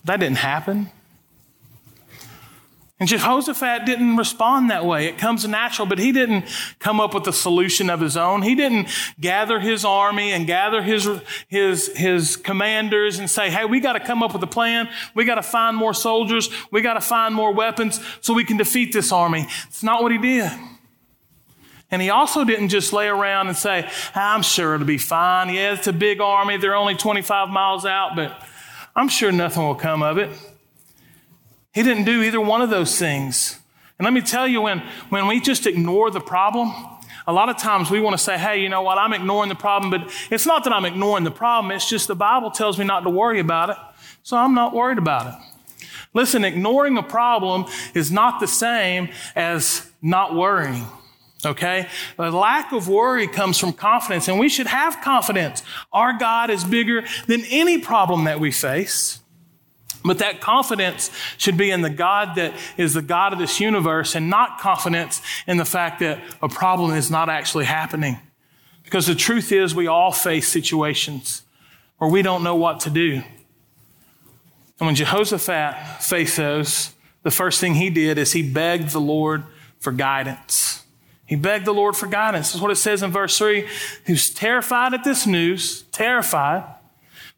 That 0.05 0.19
didn't 0.19 0.39
happen. 0.39 0.91
And 3.03 3.09
Jehoshaphat 3.09 3.85
didn't 3.85 4.17
respond 4.17 4.71
that 4.71 4.87
way. 4.87 5.07
It 5.07 5.19
comes 5.19 5.45
natural, 5.45 5.89
but 5.89 5.99
he 5.99 6.13
didn't 6.13 6.45
come 6.79 7.01
up 7.01 7.15
with 7.15 7.27
a 7.27 7.33
solution 7.33 7.91
of 7.91 7.99
his 7.99 8.17
own. 8.17 8.43
He 8.43 8.55
didn't 8.55 8.87
gather 9.19 9.59
his 9.59 9.85
army 9.85 10.31
and 10.31 10.47
gather 10.47 10.81
his, 10.83 11.11
his, 11.49 11.89
his 11.97 12.37
commanders 12.37 13.19
and 13.19 13.29
say, 13.29 13.51
hey, 13.51 13.65
we 13.65 13.81
got 13.81 13.95
to 13.95 13.99
come 13.99 14.23
up 14.23 14.33
with 14.33 14.43
a 14.45 14.47
plan. 14.47 14.89
We 15.17 15.25
got 15.25 15.35
to 15.35 15.43
find 15.43 15.77
more 15.77 15.95
soldiers. 15.95 16.49
We 16.71 16.81
got 16.81 16.95
to 16.95 17.01
find 17.01 17.35
more 17.35 17.53
weapons 17.53 17.99
so 18.21 18.35
we 18.35 18.45
can 18.45 18.57
defeat 18.57 18.93
this 18.93 19.11
army. 19.11 19.49
It's 19.67 19.83
not 19.83 20.05
what 20.05 20.13
he 20.13 20.19
did. 20.19 20.53
And 21.91 22.01
he 22.01 22.11
also 22.11 22.45
didn't 22.45 22.69
just 22.69 22.93
lay 22.93 23.09
around 23.09 23.49
and 23.49 23.57
say, 23.57 23.91
I'm 24.15 24.43
sure 24.43 24.77
it'll 24.77 24.87
be 24.87 24.97
fine. 24.97 25.53
Yeah, 25.53 25.75
it's 25.75 25.89
a 25.89 25.93
big 25.93 26.21
army. 26.21 26.57
They're 26.57 26.77
only 26.77 26.95
25 26.95 27.49
miles 27.49 27.85
out, 27.85 28.15
but 28.15 28.41
I'm 28.95 29.09
sure 29.09 29.33
nothing 29.33 29.65
will 29.65 29.75
come 29.75 30.05
of 30.05 30.19
it. 30.19 30.31
He 31.73 31.83
didn't 31.83 32.05
do 32.05 32.23
either 32.23 32.41
one 32.41 32.61
of 32.61 32.71
those 32.71 32.99
things. 32.99 33.59
And 33.99 34.05
let 34.05 34.13
me 34.13 34.21
tell 34.21 34.47
you, 34.47 34.63
when, 34.63 34.81
when 35.09 35.27
we 35.27 35.41
just 35.41 35.67
ignore 35.67 36.11
the 36.11 36.21
problem, 36.21 36.73
a 37.27 37.33
lot 37.33 37.49
of 37.49 37.57
times 37.57 37.91
we 37.91 38.01
want 38.01 38.17
to 38.17 38.23
say, 38.23 38.37
hey, 38.37 38.61
you 38.61 38.69
know 38.69 38.83
what, 38.83 38.99
I'm 38.99 39.13
ignoring 39.13 39.49
the 39.49 39.55
problem, 39.55 39.91
but 39.91 40.13
it's 40.31 40.47
not 40.47 40.65
that 40.65 40.73
I'm 40.73 40.85
ignoring 40.85 41.25
the 41.25 41.31
problem, 41.31 41.71
it's 41.71 41.89
just 41.89 42.09
the 42.09 42.15
Bible 42.15 42.51
tells 42.51 42.79
me 42.79 42.85
not 42.85 43.01
to 43.01 43.11
worry 43.11 43.41
about 43.41 43.71
it, 43.71 43.77
so 44.23 44.37
I'm 44.37 44.55
not 44.55 44.75
worried 44.75 44.99
about 44.99 45.29
it. 45.29 45.87
Listen, 46.15 46.45
ignoring 46.45 46.99
a 46.99 47.03
problem 47.03 47.65
is 47.95 48.11
not 48.11 48.41
the 48.41 48.47
same 48.47 49.09
as 49.35 49.91
not 50.03 50.35
worrying. 50.35 50.85
Okay? 51.45 51.89
The 52.17 52.31
lack 52.31 52.73
of 52.73 52.89
worry 52.89 53.27
comes 53.27 53.59
from 53.59 53.73
confidence, 53.73 54.29
and 54.29 54.39
we 54.39 54.49
should 54.49 54.67
have 54.67 55.01
confidence. 55.01 55.63
Our 55.93 56.19
God 56.19 56.51
is 56.51 56.65
bigger 56.65 57.05
than 57.27 57.45
any 57.47 57.79
problem 57.79 58.25
that 58.25 58.41
we 58.41 58.53
face. 58.53 59.22
But 60.05 60.19
that 60.19 60.41
confidence 60.41 61.11
should 61.39 61.57
be 61.57 61.71
in 61.71 61.83
the 61.83 61.91
God 61.91 62.35
that 62.37 62.55
is 62.77 62.95
the 62.95 63.03
God 63.03 63.33
of 63.33 63.39
this 63.39 63.61
universe 63.61 64.15
and 64.15 64.29
not 64.29 64.59
confidence 64.59 65.23
in 65.47 65.57
the 65.57 65.65
fact 65.65 66.01
that 66.01 66.21
a 66.43 66.49
problem 66.49 66.93
is 66.93 67.11
not 67.11 67.29
actually 67.29 67.65
happening. 67.65 68.19
Because 68.85 69.07
the 69.07 69.15
truth 69.15 69.53
is, 69.53 69.75
we 69.75 69.87
all 69.87 70.13
face 70.13 70.49
situations 70.49 71.43
where 71.99 72.11
we 72.11 72.23
don't 72.23 72.43
know 72.43 72.57
what 72.57 72.81
to 72.81 72.91
do. 72.91 73.23
And 74.81 74.87
when 74.87 74.95
Jehoshaphat 74.97 76.03
faced 76.03 76.37
those, 76.37 76.93
the 77.23 77.31
first 77.31 77.61
thing 77.61 77.75
he 77.75 77.89
did 77.89 78.19
is 78.19 78.33
he 78.33 78.43
begged 78.43 78.91
the 78.91 79.01
Lord 79.01 79.45
for 79.79 79.93
guidance. 79.93 80.85
He 81.25 81.37
begged 81.37 81.65
the 81.65 81.73
Lord 81.73 81.97
for 81.97 82.09
guidance. 82.09 82.53
That's 82.53 82.61
what 82.61 82.73
it 82.73 82.77
says 82.77 83.03
in 83.03 83.13
verse 83.13 83.39
3. 83.39 83.67
He 84.05 84.13
was 84.13 84.29
terrified 84.29 84.93
at 84.93 85.05
this 85.05 85.27
news, 85.27 85.83
terrified, 85.93 86.65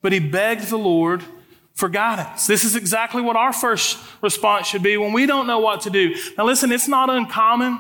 but 0.01 0.13
he 0.13 0.19
begged 0.19 0.69
the 0.69 0.79
Lord 0.79 1.23
for 1.75 1.89
guidance. 1.89 2.47
This 2.47 2.65
is 2.65 2.77
exactly 2.77 3.21
what 3.21 3.37
our 3.37 3.53
first 3.53 3.99
response 4.23 4.67
should 4.67 4.83
be 4.83 4.97
when 4.97 5.13
we 5.13 5.27
don't 5.27 5.47
know 5.47 5.59
what 5.59 5.83
to 5.83 5.91
do. 5.91 6.15
Now, 6.39 6.45
listen, 6.45 6.73
it's 6.73 6.89
not 6.89 7.11
uncommon. 7.11 7.79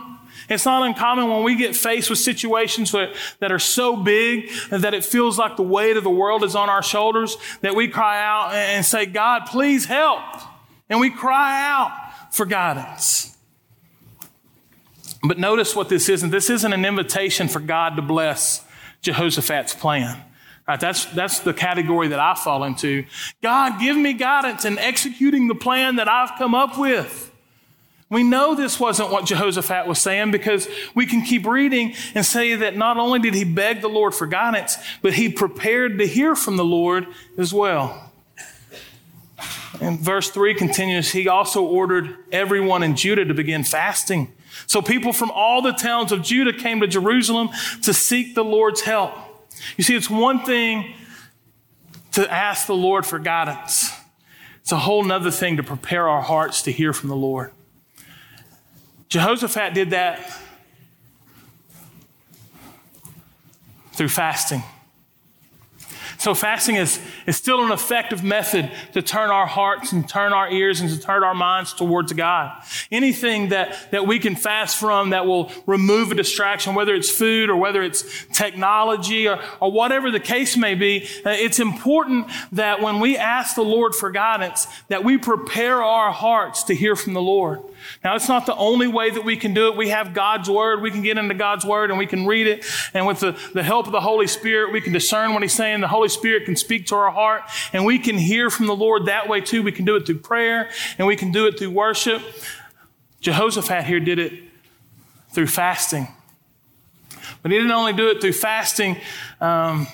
It's 0.49 0.67
not 0.67 0.87
uncommon 0.87 1.31
when 1.31 1.43
we 1.43 1.55
get 1.55 1.75
faced 1.75 2.11
with 2.11 2.18
situations 2.18 2.92
that 2.92 3.53
are 3.53 3.59
so 3.59 3.97
big 3.97 4.51
that 4.71 4.92
it 4.92 5.05
feels 5.05 5.38
like 5.38 5.57
the 5.57 5.62
weight 5.62 5.97
of 5.97 6.05
the 6.05 6.11
world 6.11 6.45
is 6.45 6.55
on 6.55 6.68
our 6.68 6.83
shoulders 6.83 7.37
that 7.62 7.75
we 7.75 7.88
cry 7.88 8.23
out 8.23 8.53
and 8.53 8.85
say, 8.85 9.07
God, 9.07 9.47
please 9.47 9.87
help. 9.87 10.21
And 10.90 11.01
we 11.01 11.09
cry 11.09 11.62
out 11.66 12.35
for 12.35 12.45
guidance. 12.45 13.37
But 15.23 15.38
notice 15.38 15.75
what 15.75 15.88
this 15.88 16.11
isn't. 16.11 16.31
This 16.31 16.51
isn't 16.51 16.73
an 16.73 16.85
invitation 16.85 17.49
for 17.49 17.61
God 17.61 17.97
to 17.97 18.03
bless 18.03 18.62
Jehoshaphat's 19.01 19.75
plan. 19.75 20.21
Right, 20.66 20.81
that's, 20.81 21.05
that's 21.07 21.40
the 21.40 21.53
category 21.53 22.09
that 22.09 22.18
I 22.18 22.35
fall 22.35 22.64
into. 22.64 23.05
God, 23.42 23.79
give 23.81 23.96
me 23.96 24.14
guidance 24.14 24.64
in 24.64 24.79
executing 24.79 25.46
the 25.48 25.55
plan 25.55 25.96
that 25.96 26.09
I've 26.09 26.38
come 26.38 26.55
up 26.55 26.79
with. 26.79 27.31
We 28.09 28.22
know 28.22 28.55
this 28.55 28.79
wasn't 28.79 29.11
what 29.11 29.27
Jehoshaphat 29.27 29.87
was 29.87 29.98
saying 29.98 30.31
because 30.31 30.68
we 30.94 31.05
can 31.05 31.22
keep 31.22 31.46
reading 31.46 31.94
and 32.14 32.24
say 32.24 32.55
that 32.55 32.77
not 32.77 32.96
only 32.96 33.18
did 33.18 33.35
he 33.35 33.44
beg 33.44 33.81
the 33.81 33.88
Lord 33.88 34.14
for 34.14 34.27
guidance, 34.27 34.77
but 35.03 35.14
he 35.14 35.29
prepared 35.29 35.98
to 35.98 36.07
hear 36.07 36.35
from 36.35 36.57
the 36.57 36.64
Lord 36.64 37.09
as 37.37 37.53
well. 37.53 38.12
And 39.81 39.98
verse 39.98 40.31
3 40.31 40.55
continues 40.55 41.11
He 41.11 41.29
also 41.29 41.64
ordered 41.64 42.16
everyone 42.31 42.83
in 42.83 42.94
Judah 42.94 43.24
to 43.24 43.35
begin 43.35 43.64
fasting. 43.64 44.33
So 44.66 44.81
people 44.81 45.12
from 45.12 45.31
all 45.33 45.62
the 45.62 45.72
towns 45.72 46.12
of 46.12 46.22
Judah 46.22 46.53
came 46.53 46.81
to 46.81 46.87
Jerusalem 46.87 47.50
to 47.83 47.92
seek 47.92 48.35
the 48.35 48.44
Lord's 48.44 48.83
help. 48.83 49.14
You 49.77 49.85
see, 49.85 49.95
it's 49.95 50.11
one 50.11 50.45
thing 50.45 50.95
to 52.12 52.33
ask 52.33 52.67
the 52.67 52.75
Lord 52.75 53.07
for 53.07 53.19
guidance. 53.19 53.90
It's 54.61 54.73
a 54.73 54.79
whole 54.79 55.05
nother 55.05 55.31
thing 55.31 55.57
to 55.59 55.62
prepare 55.62 56.09
our 56.09 56.23
hearts 56.23 56.62
to 56.62 56.73
hear 56.73 56.93
from 56.93 57.09
the 57.09 57.17
Lord. 57.17 57.53
Jehoshaphat 59.09 59.75
did 59.75 59.90
that 59.90 60.33
through 63.93 64.09
fasting. 64.09 64.62
So, 66.25 66.33
fasting 66.33 66.77
is, 66.77 66.99
is 67.27 67.37
still 67.37 67.67
an 67.67 67.71
effective 67.71 68.25
method 68.25 68.73
to 68.95 69.03
turn 69.03 69.29
our 69.29 69.47
hearts 69.47 69.93
and 69.93 70.09
turn 70.09 70.33
our 70.33 70.51
ears 70.51 70.81
and 70.81 70.89
to 70.89 70.99
turn 70.99 71.23
our 71.23 71.35
minds 71.35 71.75
towards 71.75 72.15
God. 72.15 72.65
Anything 72.91 73.51
that, 73.51 73.91
that 73.91 74.07
we 74.07 74.19
can 74.19 74.35
fast 74.35 74.79
from 74.79 75.11
that 75.11 75.27
will 75.27 75.53
remove 75.67 76.13
a 76.13 76.15
distraction, 76.15 76.75
whether 76.75 76.95
it's 76.95 77.11
food 77.11 77.51
or 77.51 77.57
whether 77.57 77.83
it's 77.83 78.27
technology 78.29 79.29
or, 79.29 79.39
or 79.61 79.71
whatever 79.71 80.11
the 80.11 80.19
case 80.19 80.57
may 80.57 80.75
be, 80.75 81.07
uh, 81.27 81.31
it's 81.33 81.61
important 81.61 82.31
that 82.53 82.81
when 82.81 83.01
we 83.01 83.19
ask 83.19 83.55
the 83.55 83.61
Lord 83.61 83.95
for 83.95 84.11
guidance, 84.11 84.67
that 84.89 85.05
we 85.05 85.19
prepare 85.19 85.83
our 85.83 86.11
hearts 86.11 86.63
to 86.63 86.75
hear 86.75 86.97
from 86.97 87.13
the 87.13 87.21
Lord. 87.21 87.61
Now, 88.03 88.14
it's 88.14 88.29
not 88.29 88.47
the 88.47 88.55
only 88.57 88.87
way 88.87 89.11
that 89.11 89.25
we 89.25 89.37
can 89.37 89.55
do 89.55 89.68
it. 89.68 89.77
We 89.77 89.88
have 89.88 90.14
God's 90.14 90.49
Word. 90.49 90.83
We 90.83 90.90
can 90.90 91.03
get 91.03 91.18
into 91.18 91.35
God's 91.35 91.64
Word 91.64 91.90
and 91.90 91.99
we 91.99 92.07
can 92.07 92.27
read 92.27 92.47
it. 92.47 92.64
And 92.92 93.07
with 93.07 93.20
the, 93.20 93.38
the 93.53 93.62
help 93.62 93.87
of 93.87 93.92
the 93.92 94.01
Holy 94.01 94.27
Spirit, 94.27 94.73
we 94.73 94.81
can 94.81 94.92
discern 94.92 95.33
what 95.33 95.42
He's 95.42 95.53
saying. 95.53 95.81
The 95.81 95.88
Holy 95.88 96.09
Spirit 96.09 96.44
can 96.44 96.57
speak 96.57 96.87
to 96.87 96.94
our 96.97 97.11
heart 97.11 97.42
and 97.73 97.85
we 97.85 97.99
can 97.99 98.16
hear 98.18 98.51
from 98.51 98.66
the 98.66 98.77
Lord 98.77 99.07
that 99.07 99.29
way 99.29 99.40
too. 99.40 99.62
We 99.62 99.73
can 99.73 99.85
do 99.85 99.97
it 99.97 100.07
through 100.07 100.18
prayer 100.18 100.70
and 100.99 101.07
we 101.07 101.16
can 101.16 101.33
do 101.33 101.47
it 101.47 101.59
through 101.59 101.70
worship. 101.70 102.23
Jehoshaphat 103.20 103.85
here 103.85 104.01
did 104.01 104.18
it 104.18 104.33
through 105.31 105.47
fasting. 105.47 106.09
But 107.42 107.51
he 107.51 107.59
didn't 107.59 107.73
only 107.73 107.92
do 107.92 108.09
it 108.09 108.20
through 108.20 108.33
fasting, 108.33 108.97
um, 109.40 109.87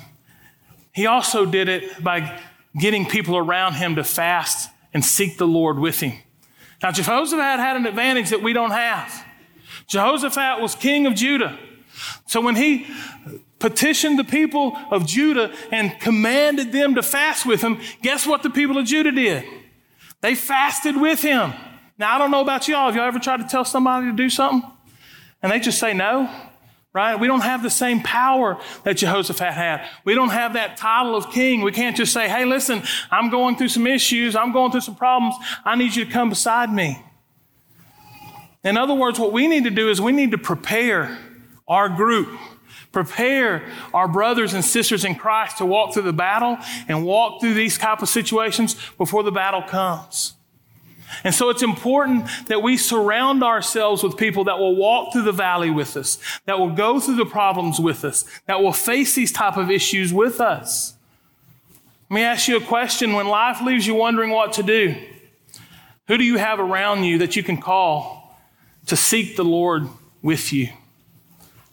he 0.93 1.07
also 1.07 1.47
did 1.47 1.69
it 1.69 2.03
by 2.03 2.41
getting 2.79 3.07
people 3.07 3.37
around 3.37 3.75
him 3.75 3.97
to 3.97 4.05
fast 4.05 4.71
and 4.93 5.05
seek 5.05 5.39
the 5.39 5.47
Lord 5.47 5.79
with 5.79 6.01
him. 6.01 6.19
Now, 6.83 6.91
Jehoshaphat 6.91 7.61
had 7.61 7.77
an 7.77 7.87
advantage 7.87 8.31
that 8.31 8.43
we 8.43 8.53
don't 8.53 8.71
have. 8.71 9.27
Jehoshaphat 9.87 10.61
was 10.61 10.75
king 10.75 11.07
of 11.07 11.15
Judah. 11.15 11.59
So 12.27 12.41
when 12.41 12.57
he 12.57 12.87
petitioned 13.59 14.19
the 14.19 14.25
people 14.25 14.77
of 14.91 15.07
Judah 15.07 15.53
and 15.71 15.99
commanded 16.01 16.73
them 16.73 16.95
to 16.95 17.03
fast 17.03 17.45
with 17.45 17.61
him, 17.61 17.79
guess 18.03 18.27
what 18.27 18.43
the 18.43 18.51
people 18.51 18.79
of 18.79 18.87
Judah 18.87 19.13
did? 19.13 19.45
They 20.23 20.35
fasted 20.35 20.97
with 20.97 21.23
him. 21.23 21.53
Now, 21.99 22.15
I 22.15 22.19
don't 22.19 22.31
know 22.31 22.41
about 22.41 22.67
y'all. 22.67 22.87
Have 22.87 22.97
y'all 22.97 23.05
ever 23.05 23.19
tried 23.19 23.39
to 23.39 23.47
tell 23.47 23.65
somebody 23.65 24.07
to 24.07 24.13
do 24.13 24.31
something? 24.31 24.69
And 25.43 25.53
they 25.53 25.61
just 25.61 25.79
say 25.79 25.93
no? 25.93 26.31
Right? 26.93 27.19
We 27.19 27.27
don't 27.27 27.43
have 27.43 27.63
the 27.63 27.71
same 27.71 28.03
power 28.03 28.59
that 28.85 28.97
Jehoshaphat 28.97 29.53
had. 29.53 29.89
We 30.05 30.15
don't 30.15 30.31
have 30.31 30.55
that 30.55 30.77
title 30.77 31.15
of 31.15 31.31
king. 31.31 31.63
We 31.63 31.73
can't 31.73 31.97
just 31.97 32.13
say, 32.13 32.29
hey, 32.29 32.45
listen, 32.45 32.83
I'm 33.11 33.31
going 33.31 33.57
through 33.57 33.69
some 33.69 33.87
issues. 33.87 34.35
I'm 34.35 34.53
going 34.53 34.73
through 34.73 34.81
some 34.81 34.97
problems. 34.97 35.37
I 35.65 35.77
need 35.77 35.95
you 35.95 36.05
to 36.05 36.11
come 36.11 36.31
beside 36.31 36.73
me. 36.73 37.01
In 38.65 38.77
other 38.77 38.95
words, 38.95 39.19
what 39.19 39.33
we 39.33 39.47
need 39.47 39.65
to 39.65 39.71
do 39.71 39.89
is 39.89 40.01
we 40.01 40.13
need 40.13 40.33
to 40.33 40.39
prepare 40.39 41.17
our 41.69 41.89
group, 41.89 42.29
prepare 42.93 43.65
our 43.95 44.09
brothers 44.09 44.53
and 44.53 44.65
sisters 44.65 45.05
in 45.05 45.15
Christ 45.15 45.59
to 45.59 45.67
walk 45.67 45.95
through 45.95 46.03
the 46.03 46.13
battle 46.13 46.59
and 46.89 47.07
walk 47.07 47.41
through 47.41 47.55
these 47.55 47.79
type 47.79 48.03
of 48.03 48.09
situations 48.09 48.77
before 48.99 49.23
the 49.23 49.31
battle 49.31 49.63
comes. 49.63 50.35
And 51.25 51.35
so 51.35 51.51
it's 51.51 51.63
important 51.63 52.29
that 52.47 52.63
we 52.63 52.77
surround 52.77 53.43
ourselves 53.43 54.03
with 54.03 54.17
people 54.17 54.45
that 54.45 54.59
will 54.59 54.77
walk 54.77 55.13
through 55.13 55.23
the 55.23 55.33
valley 55.33 55.71
with 55.71 55.97
us, 55.97 56.19
that 56.47 56.59
will 56.59 56.71
go 56.71 57.01
through 57.01 57.17
the 57.17 57.27
problems 57.27 57.79
with 57.81 58.05
us, 58.05 58.25
that 58.47 58.63
will 58.63 58.73
face 58.73 59.15
these 59.15 59.33
type 59.33 59.57
of 59.57 59.71
issues 59.71 60.13
with 60.13 60.41
us. 60.41 60.95
Let 62.09 62.15
me 62.15 62.23
ask 62.23 62.49
you 62.49 62.57
a 62.57 62.61
question. 62.61 63.13
When 63.13 63.29
life 63.29 63.61
leaves 63.63 63.87
you 63.87 63.95
wondering 63.95 64.31
what 64.31 64.55
to 64.55 64.63
do, 64.63 64.97
who 66.09 66.19
do 66.19 66.25
you 66.25 66.39
have 66.39 66.59
around 66.59 67.05
you 67.05 67.19
that 67.19 67.37
you 67.37 67.43
can 67.43 67.59
call 67.59 68.37
to 68.87 68.97
seek 68.97 69.37
the 69.37 69.45
Lord 69.45 69.87
with 70.23 70.53
you? 70.53 70.71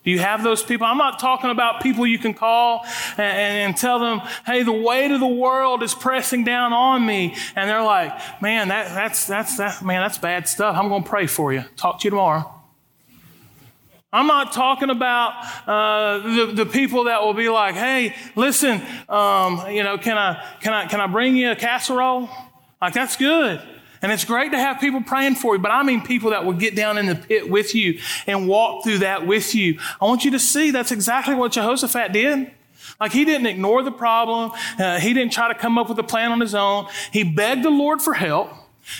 Do 0.08 0.12
you 0.12 0.20
have 0.20 0.41
those 0.41 0.63
people? 0.63 0.88
I'm 0.88 0.98
not 0.98 1.20
talking 1.20 1.50
about 1.50 1.82
people 1.82 2.08
you 2.08 2.17
can 2.17 2.34
call 2.34 2.86
and, 3.17 3.20
and, 3.67 3.76
tell 3.76 4.00
them, 4.00 4.22
hey, 4.46 4.63
the 4.63 4.72
weight 4.72 5.12
of 5.12 5.20
the 5.20 5.28
world 5.28 5.84
is 5.84 5.93
pressing 5.93 6.46
down 6.46 6.72
on 6.72 7.06
me. 7.06 7.36
And 7.58 7.70
they're 7.70 7.84
like, 7.84 8.17
man, 8.41 8.70
that, 8.70 8.88
that's, 8.96 9.28
that's, 9.28 9.58
that, 9.58 9.84
man, 9.84 10.02
that's 10.02 10.17
bad 10.17 10.48
stuff. 10.48 10.78
I'm 10.78 10.88
going 10.88 11.04
to 11.04 11.10
pray 11.10 11.28
for 11.28 11.52
you. 11.52 11.65
Talk 11.76 12.00
to 12.00 12.06
you 12.06 12.12
tomorrow. 12.12 12.50
I'm 14.13 14.28
not 14.28 14.54
talking 14.54 14.89
about 14.89 15.34
uh, 15.67 16.20
the, 16.20 16.54
the 16.54 16.65
people 16.65 17.04
that 17.04 17.22
will 17.24 17.34
be 17.34 17.50
like, 17.50 17.76
hey, 17.76 18.15
listen, 18.38 18.82
um, 19.10 19.70
you 19.70 19.84
know, 19.84 19.98
can 19.98 20.17
I, 20.17 20.41
can, 20.62 20.72
I, 20.72 20.88
can 20.88 21.02
I 21.02 21.08
bring 21.08 21.36
you 21.36 21.52
a 21.52 21.56
casserole? 21.58 22.30
Like, 22.82 22.93
that's 22.93 23.17
good. 23.17 23.62
And 24.01 24.12
it's 24.12 24.25
great 24.25 24.51
to 24.51 24.57
have 24.57 24.79
people 24.79 25.01
praying 25.01 25.36
for 25.36 25.55
you, 25.55 25.62
but 25.62 25.71
I 25.71 25.83
mean 25.83 26.01
people 26.01 26.31
that 26.31 26.45
will 26.45 26.53
get 26.53 26.75
down 26.75 26.97
in 26.97 27.05
the 27.07 27.15
pit 27.15 27.49
with 27.49 27.73
you 27.73 27.99
and 28.25 28.47
walk 28.47 28.83
through 28.83 28.99
that 28.99 29.25
with 29.25 29.55
you. 29.55 29.79
I 30.01 30.05
want 30.05 30.25
you 30.25 30.31
to 30.31 30.39
see 30.39 30.71
that's 30.71 30.91
exactly 30.91 31.36
what 31.36 31.51
Jehoshaphat 31.53 32.12
did. 32.12 32.51
Like 32.99 33.12
he 33.12 33.25
didn't 33.25 33.47
ignore 33.47 33.83
the 33.83 33.91
problem. 33.91 34.51
Uh, 34.77 34.99
he 34.99 35.13
didn't 35.13 35.33
try 35.33 35.47
to 35.47 35.55
come 35.55 35.77
up 35.77 35.89
with 35.89 35.99
a 35.99 36.03
plan 36.03 36.31
on 36.31 36.39
his 36.39 36.55
own. 36.55 36.88
He 37.12 37.23
begged 37.23 37.63
the 37.63 37.69
Lord 37.69 38.01
for 38.01 38.13
help. 38.13 38.49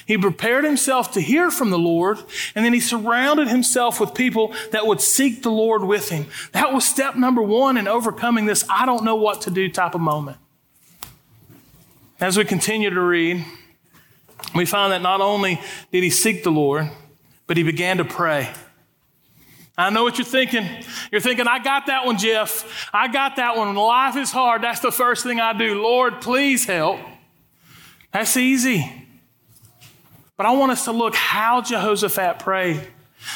He 0.05 0.17
prepared 0.17 0.65
himself 0.65 1.13
to 1.13 1.21
hear 1.21 1.49
from 1.49 1.69
the 1.69 1.79
Lord, 1.79 2.17
and 2.55 2.65
then 2.65 2.73
he 2.73 2.79
surrounded 2.81 3.47
himself 3.47 4.01
with 4.01 4.13
people 4.13 4.53
that 4.71 4.86
would 4.86 4.99
seek 4.99 5.43
the 5.43 5.51
Lord 5.51 5.81
with 5.81 6.10
him. 6.10 6.25
That 6.51 6.73
was 6.73 6.83
step 6.83 7.15
number 7.15 7.41
one 7.41 7.77
in 7.77 7.88
overcoming 7.88 8.47
this 8.47 8.65
I 8.69 8.86
don't 8.86 9.05
know 9.05 9.15
what 9.15 9.41
to 9.43 9.49
do 9.49 9.69
type 9.69 9.95
of 9.95 10.01
moment. 10.01 10.38
As 12.19 12.36
we 12.36 12.43
continue 12.43 12.89
to 12.89 12.99
read, 12.99 13.45
we 14.56 14.65
find 14.65 14.91
that 14.93 15.02
not 15.02 15.21
only 15.21 15.62
did 15.91 16.04
he 16.04 16.10
seek 16.10 16.43
the 16.43 16.52
Lord, 16.52 16.89
but 17.47 17.58
he 17.58 17.63
began 17.63 17.97
to 17.97 18.06
pray. 18.06 18.52
I 19.78 19.91
know 19.91 20.04
what 20.04 20.17
you're 20.17 20.26
thinking. 20.26 20.67
You're 21.12 21.21
thinking, 21.21 21.47
I 21.47 21.60
got 21.60 21.86
that 21.86 22.06
one, 22.06 22.17
Jeff. 22.17 22.89
I 22.91 23.08
got 23.08 23.36
that 23.36 23.56
one. 23.56 23.67
When 23.67 23.76
life 23.76 24.15
is 24.15 24.32
hard, 24.32 24.63
that's 24.63 24.80
the 24.80 24.91
first 24.91 25.23
thing 25.23 25.39
I 25.39 25.54
do. 25.54 25.82
Lord, 25.82 26.21
please 26.21 26.65
help. 26.65 27.00
That's 28.12 28.36
easy. 28.38 28.91
But 30.36 30.45
I 30.45 30.54
want 30.54 30.71
us 30.71 30.86
to 30.86 30.91
look 30.91 31.15
how 31.15 31.62
Jehoshaphat 31.62 32.39
prayed. 32.39 32.82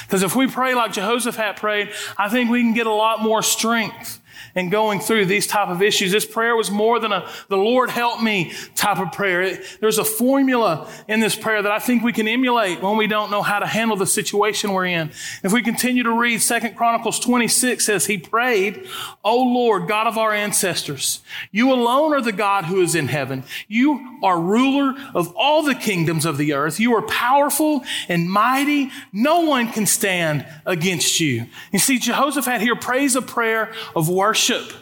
Because 0.03 0.23
if 0.23 0.35
we 0.35 0.47
pray 0.47 0.73
like 0.73 0.93
Jehoshaphat 0.93 1.57
prayed, 1.57 1.91
I 2.17 2.29
think 2.29 2.49
we 2.49 2.61
can 2.61 2.73
get 2.73 2.87
a 2.87 2.93
lot 2.93 3.21
more 3.21 3.43
strength 3.43 4.20
and 4.55 4.71
going 4.71 4.99
through 4.99 5.25
these 5.25 5.47
type 5.47 5.69
of 5.69 5.81
issues. 5.81 6.11
This 6.11 6.25
prayer 6.25 6.55
was 6.55 6.69
more 6.69 6.99
than 6.99 7.11
a 7.11 7.29
the 7.47 7.57
Lord 7.57 7.89
help 7.89 8.21
me 8.21 8.51
type 8.75 8.99
of 8.99 9.11
prayer. 9.11 9.41
It, 9.41 9.77
there's 9.79 9.97
a 9.97 10.03
formula 10.03 10.89
in 11.07 11.19
this 11.19 11.35
prayer 11.35 11.61
that 11.61 11.71
I 11.71 11.79
think 11.79 12.03
we 12.03 12.13
can 12.13 12.27
emulate 12.27 12.81
when 12.81 12.97
we 12.97 13.07
don't 13.07 13.31
know 13.31 13.41
how 13.41 13.59
to 13.59 13.65
handle 13.65 13.97
the 13.97 14.07
situation 14.07 14.73
we're 14.73 14.85
in. 14.85 15.11
If 15.43 15.51
we 15.51 15.61
continue 15.61 16.03
to 16.03 16.11
read 16.19 16.41
Second 16.41 16.75
Chronicles 16.75 17.19
26 17.19 17.85
says 17.85 18.05
he 18.05 18.17
prayed, 18.17 18.87
"O 19.23 19.37
Lord, 19.37 19.87
God 19.87 20.07
of 20.07 20.17
our 20.17 20.33
ancestors, 20.33 21.21
you 21.51 21.71
alone 21.71 22.13
are 22.13 22.21
the 22.21 22.31
God 22.31 22.65
who 22.65 22.81
is 22.81 22.95
in 22.95 23.07
heaven. 23.07 23.43
You 23.67 24.19
are 24.23 24.39
ruler 24.39 24.95
of 25.13 25.33
all 25.35 25.63
the 25.63 25.75
kingdoms 25.75 26.25
of 26.25 26.37
the 26.37 26.53
earth. 26.53 26.79
You 26.79 26.95
are 26.95 27.01
powerful 27.03 27.83
and 28.09 28.29
mighty. 28.29 28.91
No 29.13 29.41
one 29.41 29.71
can 29.71 29.85
stand 29.85 30.45
against 30.65 31.19
you." 31.19 31.45
You 31.71 31.79
see 31.79 31.99
Jehoshaphat 31.99 32.61
here 32.61 32.75
prays 32.75 33.15
a 33.15 33.21
prayer 33.21 33.71
of 33.95 34.09
worship 34.09 34.40
worship. 34.41 34.73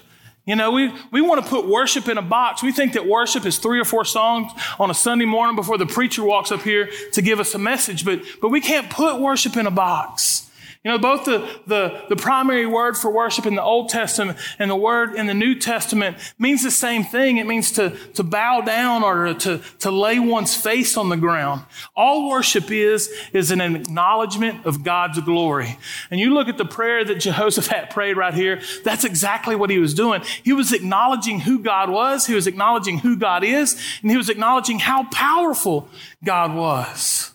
You 0.45 0.55
know, 0.55 0.71
we, 0.71 0.91
we 1.11 1.21
want 1.21 1.43
to 1.43 1.49
put 1.49 1.67
worship 1.67 2.07
in 2.07 2.17
a 2.17 2.21
box. 2.21 2.63
We 2.63 2.71
think 2.71 2.93
that 2.93 3.05
worship 3.05 3.45
is 3.45 3.59
three 3.59 3.79
or 3.79 3.85
four 3.85 4.03
songs 4.03 4.51
on 4.79 4.89
a 4.89 4.93
Sunday 4.93 5.25
morning 5.25 5.55
before 5.55 5.77
the 5.77 5.85
preacher 5.85 6.23
walks 6.23 6.51
up 6.51 6.61
here 6.61 6.89
to 7.11 7.21
give 7.21 7.39
us 7.39 7.53
a 7.53 7.59
message, 7.59 8.03
but, 8.03 8.21
but 8.41 8.49
we 8.49 8.61
can't 8.61 8.89
put 8.89 9.19
worship 9.19 9.57
in 9.57 9.67
a 9.67 9.71
box. 9.71 10.48
You 10.85 10.91
know, 10.91 10.97
both 10.97 11.25
the, 11.25 11.45
the, 11.67 12.05
the 12.07 12.15
primary 12.15 12.65
word 12.65 12.95
for 12.95 13.11
worship 13.11 13.45
in 13.45 13.55
the 13.55 13.61
Old 13.61 13.89
Testament 13.89 14.37
and 14.59 14.71
the 14.71 14.77
word 14.77 15.13
in 15.13 15.27
the 15.27 15.33
New 15.33 15.55
Testament 15.55 16.15
means 16.39 16.63
the 16.63 16.71
same 16.71 17.03
thing. 17.03 17.35
It 17.35 17.45
means 17.45 17.73
to, 17.73 17.97
to 18.13 18.23
bow 18.23 18.61
down 18.61 19.03
or 19.03 19.33
to, 19.33 19.59
to 19.79 19.91
lay 19.91 20.19
one's 20.19 20.55
face 20.55 20.95
on 20.95 21.09
the 21.09 21.17
ground. 21.17 21.63
All 21.97 22.29
worship 22.29 22.71
is, 22.71 23.09
is 23.33 23.51
an 23.51 23.59
acknowledgement 23.59 24.65
of 24.65 24.81
God's 24.81 25.19
glory. 25.19 25.77
And 26.11 26.19
you 26.21 26.33
look 26.33 26.47
at 26.47 26.57
the 26.57 26.63
prayer 26.63 27.03
that 27.03 27.19
Jehoshaphat 27.19 27.89
prayed 27.89 28.15
right 28.15 28.33
here, 28.33 28.61
that's 28.85 29.03
exactly 29.03 29.57
what 29.57 29.69
he 29.69 29.79
was 29.79 29.93
doing. 29.93 30.21
He 30.45 30.53
was 30.53 30.71
acknowledging 30.71 31.41
who 31.41 31.59
God 31.59 31.89
was, 31.89 32.25
he 32.25 32.35
was 32.35 32.47
acknowledging 32.47 32.99
who 32.99 33.17
God 33.17 33.43
is, 33.43 33.73
and 34.01 34.09
he 34.09 34.15
was 34.15 34.29
acknowledging 34.29 34.79
how 34.79 35.03
powerful 35.11 35.89
God 36.23 36.55
was. 36.55 37.33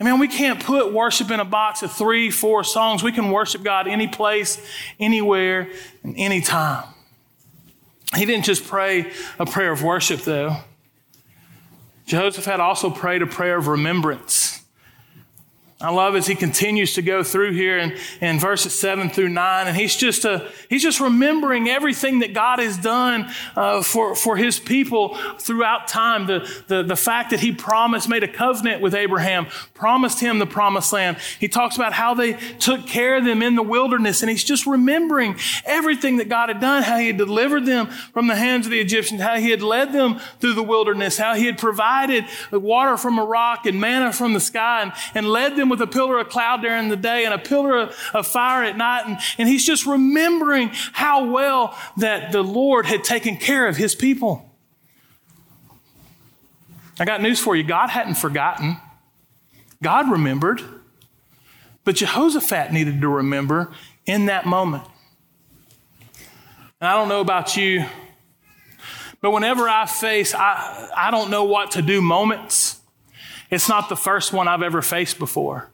I 0.00 0.04
mean, 0.04 0.18
we 0.20 0.28
can't 0.28 0.62
put 0.62 0.92
worship 0.92 1.30
in 1.30 1.40
a 1.40 1.44
box 1.44 1.82
of 1.82 1.92
three, 1.92 2.30
four 2.30 2.62
songs. 2.62 3.02
We 3.02 3.10
can 3.10 3.30
worship 3.30 3.64
God 3.64 3.88
any 3.88 4.06
place, 4.06 4.64
anywhere, 5.00 5.68
and 6.04 6.16
anytime. 6.16 6.84
He 8.14 8.24
didn't 8.24 8.44
just 8.44 8.66
pray 8.66 9.10
a 9.38 9.46
prayer 9.46 9.72
of 9.72 9.82
worship, 9.82 10.20
though. 10.20 10.56
Jehoshaphat 12.06 12.60
also 12.60 12.90
prayed 12.90 13.22
a 13.22 13.26
prayer 13.26 13.58
of 13.58 13.66
remembrance. 13.66 14.57
I 15.80 15.92
love 15.92 16.16
as 16.16 16.26
he 16.26 16.34
continues 16.34 16.94
to 16.94 17.02
go 17.02 17.22
through 17.22 17.52
here 17.52 17.78
in, 17.78 17.96
in 18.20 18.40
verses 18.40 18.76
seven 18.76 19.10
through 19.10 19.28
nine, 19.28 19.68
and 19.68 19.76
he's 19.76 19.94
just 19.94 20.24
a, 20.24 20.50
he's 20.68 20.82
just 20.82 20.98
remembering 20.98 21.68
everything 21.68 22.18
that 22.18 22.34
God 22.34 22.58
has 22.58 22.76
done 22.76 23.30
uh, 23.54 23.82
for 23.82 24.16
for 24.16 24.36
his 24.36 24.58
people 24.58 25.14
throughout 25.38 25.86
time. 25.86 26.26
The, 26.26 26.50
the 26.66 26.82
the 26.82 26.96
fact 26.96 27.30
that 27.30 27.38
he 27.38 27.52
promised, 27.52 28.08
made 28.08 28.24
a 28.24 28.28
covenant 28.28 28.82
with 28.82 28.92
Abraham, 28.92 29.46
promised 29.72 30.18
him 30.18 30.40
the 30.40 30.46
promised 30.46 30.92
land. 30.92 31.18
He 31.38 31.46
talks 31.46 31.76
about 31.76 31.92
how 31.92 32.12
they 32.12 32.32
took 32.58 32.84
care 32.84 33.16
of 33.16 33.24
them 33.24 33.40
in 33.40 33.54
the 33.54 33.62
wilderness, 33.62 34.20
and 34.20 34.28
he's 34.28 34.42
just 34.42 34.66
remembering 34.66 35.36
everything 35.64 36.16
that 36.16 36.28
God 36.28 36.48
had 36.48 36.58
done, 36.60 36.82
how 36.82 36.98
he 36.98 37.06
had 37.06 37.18
delivered 37.18 37.66
them 37.66 37.86
from 37.86 38.26
the 38.26 38.34
hands 38.34 38.66
of 38.66 38.72
the 38.72 38.80
Egyptians, 38.80 39.20
how 39.20 39.36
he 39.36 39.50
had 39.50 39.62
led 39.62 39.92
them 39.92 40.18
through 40.40 40.54
the 40.54 40.62
wilderness, 40.64 41.18
how 41.18 41.34
he 41.34 41.46
had 41.46 41.56
provided 41.56 42.24
water 42.50 42.96
from 42.96 43.16
a 43.16 43.24
rock 43.24 43.64
and 43.64 43.80
manna 43.80 44.12
from 44.12 44.32
the 44.32 44.40
sky, 44.40 44.82
and, 44.82 44.92
and 45.14 45.30
led 45.30 45.54
them 45.54 45.67
with 45.68 45.80
a 45.80 45.86
pillar 45.86 46.18
of 46.18 46.28
cloud 46.28 46.62
during 46.62 46.88
the 46.88 46.96
day 46.96 47.24
and 47.24 47.34
a 47.34 47.38
pillar 47.38 47.90
of 48.14 48.26
fire 48.26 48.64
at 48.64 48.76
night. 48.76 49.04
And, 49.06 49.18
and 49.38 49.48
he's 49.48 49.64
just 49.64 49.86
remembering 49.86 50.70
how 50.92 51.26
well 51.26 51.76
that 51.96 52.32
the 52.32 52.42
Lord 52.42 52.86
had 52.86 53.04
taken 53.04 53.36
care 53.36 53.66
of 53.68 53.76
his 53.76 53.94
people. 53.94 54.44
I 57.00 57.04
got 57.04 57.22
news 57.22 57.38
for 57.38 57.54
you 57.54 57.62
God 57.62 57.90
hadn't 57.90 58.16
forgotten, 58.16 58.78
God 59.82 60.10
remembered. 60.10 60.62
But 61.88 61.96
Jehoshaphat 61.96 62.70
needed 62.70 63.00
to 63.00 63.08
remember 63.08 63.72
in 64.04 64.26
that 64.26 64.44
moment. 64.44 64.84
And 66.82 66.88
I 66.88 66.92
don't 66.96 67.08
know 67.08 67.22
about 67.22 67.56
you, 67.56 67.86
but 69.22 69.30
whenever 69.30 69.66
I 69.66 69.86
face, 69.86 70.34
I, 70.34 70.90
I 70.94 71.10
don't 71.10 71.30
know 71.30 71.44
what 71.44 71.70
to 71.70 71.80
do 71.80 72.02
moments, 72.02 72.67
it's 73.50 73.68
not 73.68 73.88
the 73.88 73.96
first 73.96 74.32
one 74.32 74.48
I've 74.48 74.62
ever 74.62 74.82
faced 74.82 75.18
before. 75.18 75.70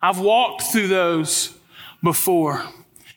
I've 0.00 0.18
walked 0.18 0.62
through 0.62 0.88
those 0.88 1.56
before. 2.02 2.62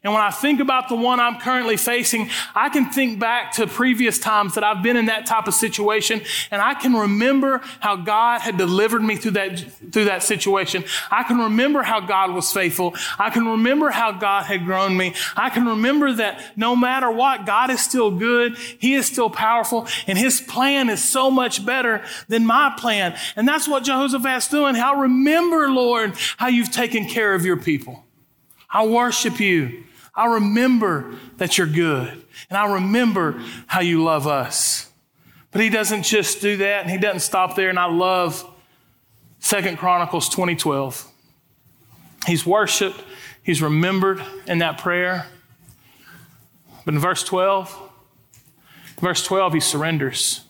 And 0.07 0.13
when 0.13 0.23
I 0.23 0.31
think 0.31 0.61
about 0.61 0.87
the 0.87 0.95
one 0.95 1.19
I'm 1.19 1.37
currently 1.37 1.75
facing, 1.75 2.29
I 2.55 2.69
can 2.69 2.89
think 2.91 3.19
back 3.19 3.51
to 3.55 3.67
previous 3.67 4.17
times 4.17 4.55
that 4.55 4.63
I've 4.63 4.81
been 4.81 4.95
in 4.95 5.07
that 5.07 5.25
type 5.25 5.49
of 5.49 5.53
situation 5.53 6.21
and 6.49 6.61
I 6.61 6.75
can 6.75 6.93
remember 6.93 7.59
how 7.81 7.97
God 7.97 8.39
had 8.39 8.55
delivered 8.55 9.03
me 9.03 9.17
through 9.17 9.31
that, 9.31 9.59
through 9.91 10.05
that 10.05 10.23
situation. 10.23 10.85
I 11.11 11.23
can 11.23 11.39
remember 11.39 11.83
how 11.83 11.99
God 11.99 12.31
was 12.31 12.53
faithful. 12.53 12.95
I 13.19 13.29
can 13.31 13.45
remember 13.45 13.89
how 13.89 14.13
God 14.13 14.45
had 14.45 14.63
grown 14.63 14.95
me. 14.95 15.13
I 15.35 15.49
can 15.49 15.65
remember 15.65 16.13
that 16.13 16.41
no 16.55 16.73
matter 16.73 17.11
what, 17.11 17.45
God 17.45 17.69
is 17.69 17.81
still 17.81 18.09
good. 18.09 18.55
He 18.79 18.93
is 18.93 19.07
still 19.07 19.29
powerful 19.29 19.87
and 20.07 20.17
his 20.17 20.39
plan 20.39 20.89
is 20.89 21.03
so 21.03 21.29
much 21.29 21.65
better 21.65 22.01
than 22.29 22.45
my 22.45 22.73
plan. 22.79 23.17
And 23.35 23.45
that's 23.45 23.67
what 23.67 23.83
Jehoshaphat's 23.83 24.47
doing. 24.47 24.73
How 24.75 25.01
remember, 25.01 25.69
Lord, 25.69 26.13
how 26.37 26.47
you've 26.47 26.71
taken 26.71 27.07
care 27.07 27.33
of 27.33 27.43
your 27.43 27.57
people. 27.57 28.05
I 28.69 28.85
worship 28.85 29.41
you. 29.41 29.83
I 30.17 30.25
remember 30.25 31.15
that 31.37 31.57
you're 31.59 31.67
good. 31.67 32.09
And 32.49 32.57
I 32.57 32.73
remember 32.73 33.39
how 33.67 33.81
you 33.81 34.03
love 34.03 34.25
us. 34.25 34.89
But 35.51 35.61
he 35.61 35.69
doesn't 35.69 36.03
just 36.03 36.41
do 36.41 36.57
that 36.57 36.81
and 36.81 36.91
he 36.91 36.97
doesn't 36.97 37.19
stop 37.19 37.55
there. 37.55 37.69
And 37.69 37.77
I 37.77 37.85
love 37.85 38.43
Second 39.39 39.77
Chronicles 39.77 40.27
2012. 40.29 41.09
He's 42.25 42.45
worshiped, 42.45 43.01
he's 43.43 43.61
remembered 43.61 44.21
in 44.47 44.57
that 44.57 44.79
prayer. 44.79 45.27
But 46.83 46.95
in 46.95 46.99
verse 46.99 47.23
12, 47.23 47.89
verse 48.99 49.23
12, 49.23 49.53
he 49.53 49.59
surrenders. 49.59 50.41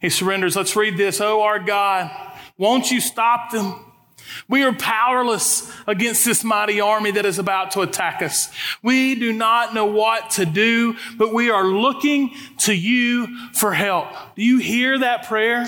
He 0.00 0.08
surrenders. 0.10 0.56
Let's 0.56 0.74
read 0.74 0.96
this. 0.96 1.20
Oh, 1.20 1.42
our 1.42 1.58
God, 1.58 2.10
won't 2.56 2.90
you 2.90 3.00
stop 3.00 3.50
them? 3.50 3.84
We 4.48 4.62
are 4.64 4.72
powerless 4.72 5.72
against 5.86 6.24
this 6.24 6.44
mighty 6.44 6.80
army 6.80 7.10
that 7.12 7.26
is 7.26 7.38
about 7.38 7.72
to 7.72 7.80
attack 7.80 8.22
us. 8.22 8.50
We 8.82 9.14
do 9.14 9.32
not 9.32 9.74
know 9.74 9.86
what 9.86 10.30
to 10.30 10.46
do, 10.46 10.96
but 11.16 11.32
we 11.32 11.50
are 11.50 11.64
looking 11.64 12.34
to 12.58 12.74
you 12.74 13.50
for 13.54 13.72
help. 13.72 14.08
Do 14.36 14.42
you 14.42 14.58
hear 14.58 14.98
that 14.98 15.26
prayer? 15.26 15.66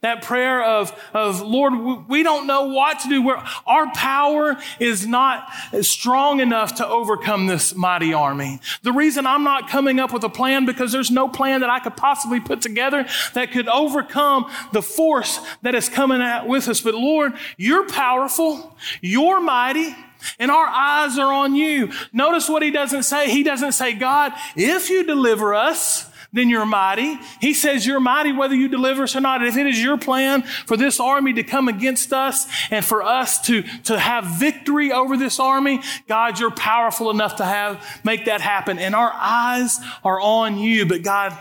That 0.00 0.22
prayer 0.22 0.62
of, 0.62 0.98
of 1.12 1.40
Lord, 1.40 2.08
we 2.08 2.22
don't 2.22 2.46
know 2.46 2.68
what 2.68 3.00
to 3.00 3.08
do. 3.08 3.22
We're, 3.22 3.42
our 3.66 3.90
power 3.92 4.56
is 4.78 5.06
not 5.06 5.48
strong 5.82 6.40
enough 6.40 6.76
to 6.76 6.86
overcome 6.86 7.46
this 7.46 7.74
mighty 7.74 8.12
army. 8.12 8.60
The 8.82 8.92
reason 8.92 9.26
I'm 9.26 9.44
not 9.44 9.68
coming 9.68 9.98
up 9.98 10.12
with 10.12 10.24
a 10.24 10.28
plan 10.28 10.64
because 10.64 10.92
there's 10.92 11.10
no 11.10 11.28
plan 11.28 11.60
that 11.60 11.70
I 11.70 11.80
could 11.80 11.96
possibly 11.96 12.40
put 12.40 12.60
together 12.60 13.06
that 13.34 13.52
could 13.52 13.68
overcome 13.68 14.50
the 14.72 14.82
force 14.82 15.40
that 15.62 15.74
is 15.74 15.88
coming 15.88 16.20
at 16.20 16.46
with 16.46 16.68
us. 16.68 16.80
But 16.80 16.94
Lord, 16.94 17.34
you're 17.56 17.88
powerful. 17.88 18.76
You're 19.00 19.40
mighty. 19.40 19.94
And 20.38 20.50
our 20.50 20.66
eyes 20.66 21.18
are 21.18 21.32
on 21.32 21.54
you. 21.54 21.92
Notice 22.12 22.48
what 22.48 22.62
he 22.62 22.70
doesn't 22.70 23.02
say. 23.02 23.30
He 23.30 23.42
doesn't 23.42 23.72
say, 23.72 23.92
God, 23.92 24.32
if 24.56 24.88
you 24.88 25.04
deliver 25.04 25.54
us, 25.54 26.10
then 26.34 26.50
you're 26.50 26.66
mighty. 26.66 27.16
He 27.40 27.54
says 27.54 27.86
you're 27.86 28.00
mighty 28.00 28.32
whether 28.32 28.56
you 28.56 28.66
deliver 28.66 29.04
us 29.04 29.14
or 29.14 29.20
not. 29.20 29.44
If 29.46 29.56
it 29.56 29.66
is 29.66 29.80
your 29.80 29.96
plan 29.96 30.42
for 30.42 30.76
this 30.76 30.98
army 30.98 31.32
to 31.34 31.44
come 31.44 31.68
against 31.68 32.12
us 32.12 32.46
and 32.72 32.84
for 32.84 33.04
us 33.04 33.40
to, 33.46 33.62
to 33.84 33.98
have 33.98 34.24
victory 34.24 34.90
over 34.90 35.16
this 35.16 35.38
army, 35.38 35.80
God, 36.08 36.40
you're 36.40 36.50
powerful 36.50 37.10
enough 37.10 37.36
to 37.36 37.44
have, 37.44 37.86
make 38.02 38.24
that 38.24 38.40
happen. 38.40 38.80
And 38.80 38.96
our 38.96 39.12
eyes 39.14 39.78
are 40.02 40.20
on 40.20 40.58
you. 40.58 40.86
But 40.86 41.04
God, 41.04 41.38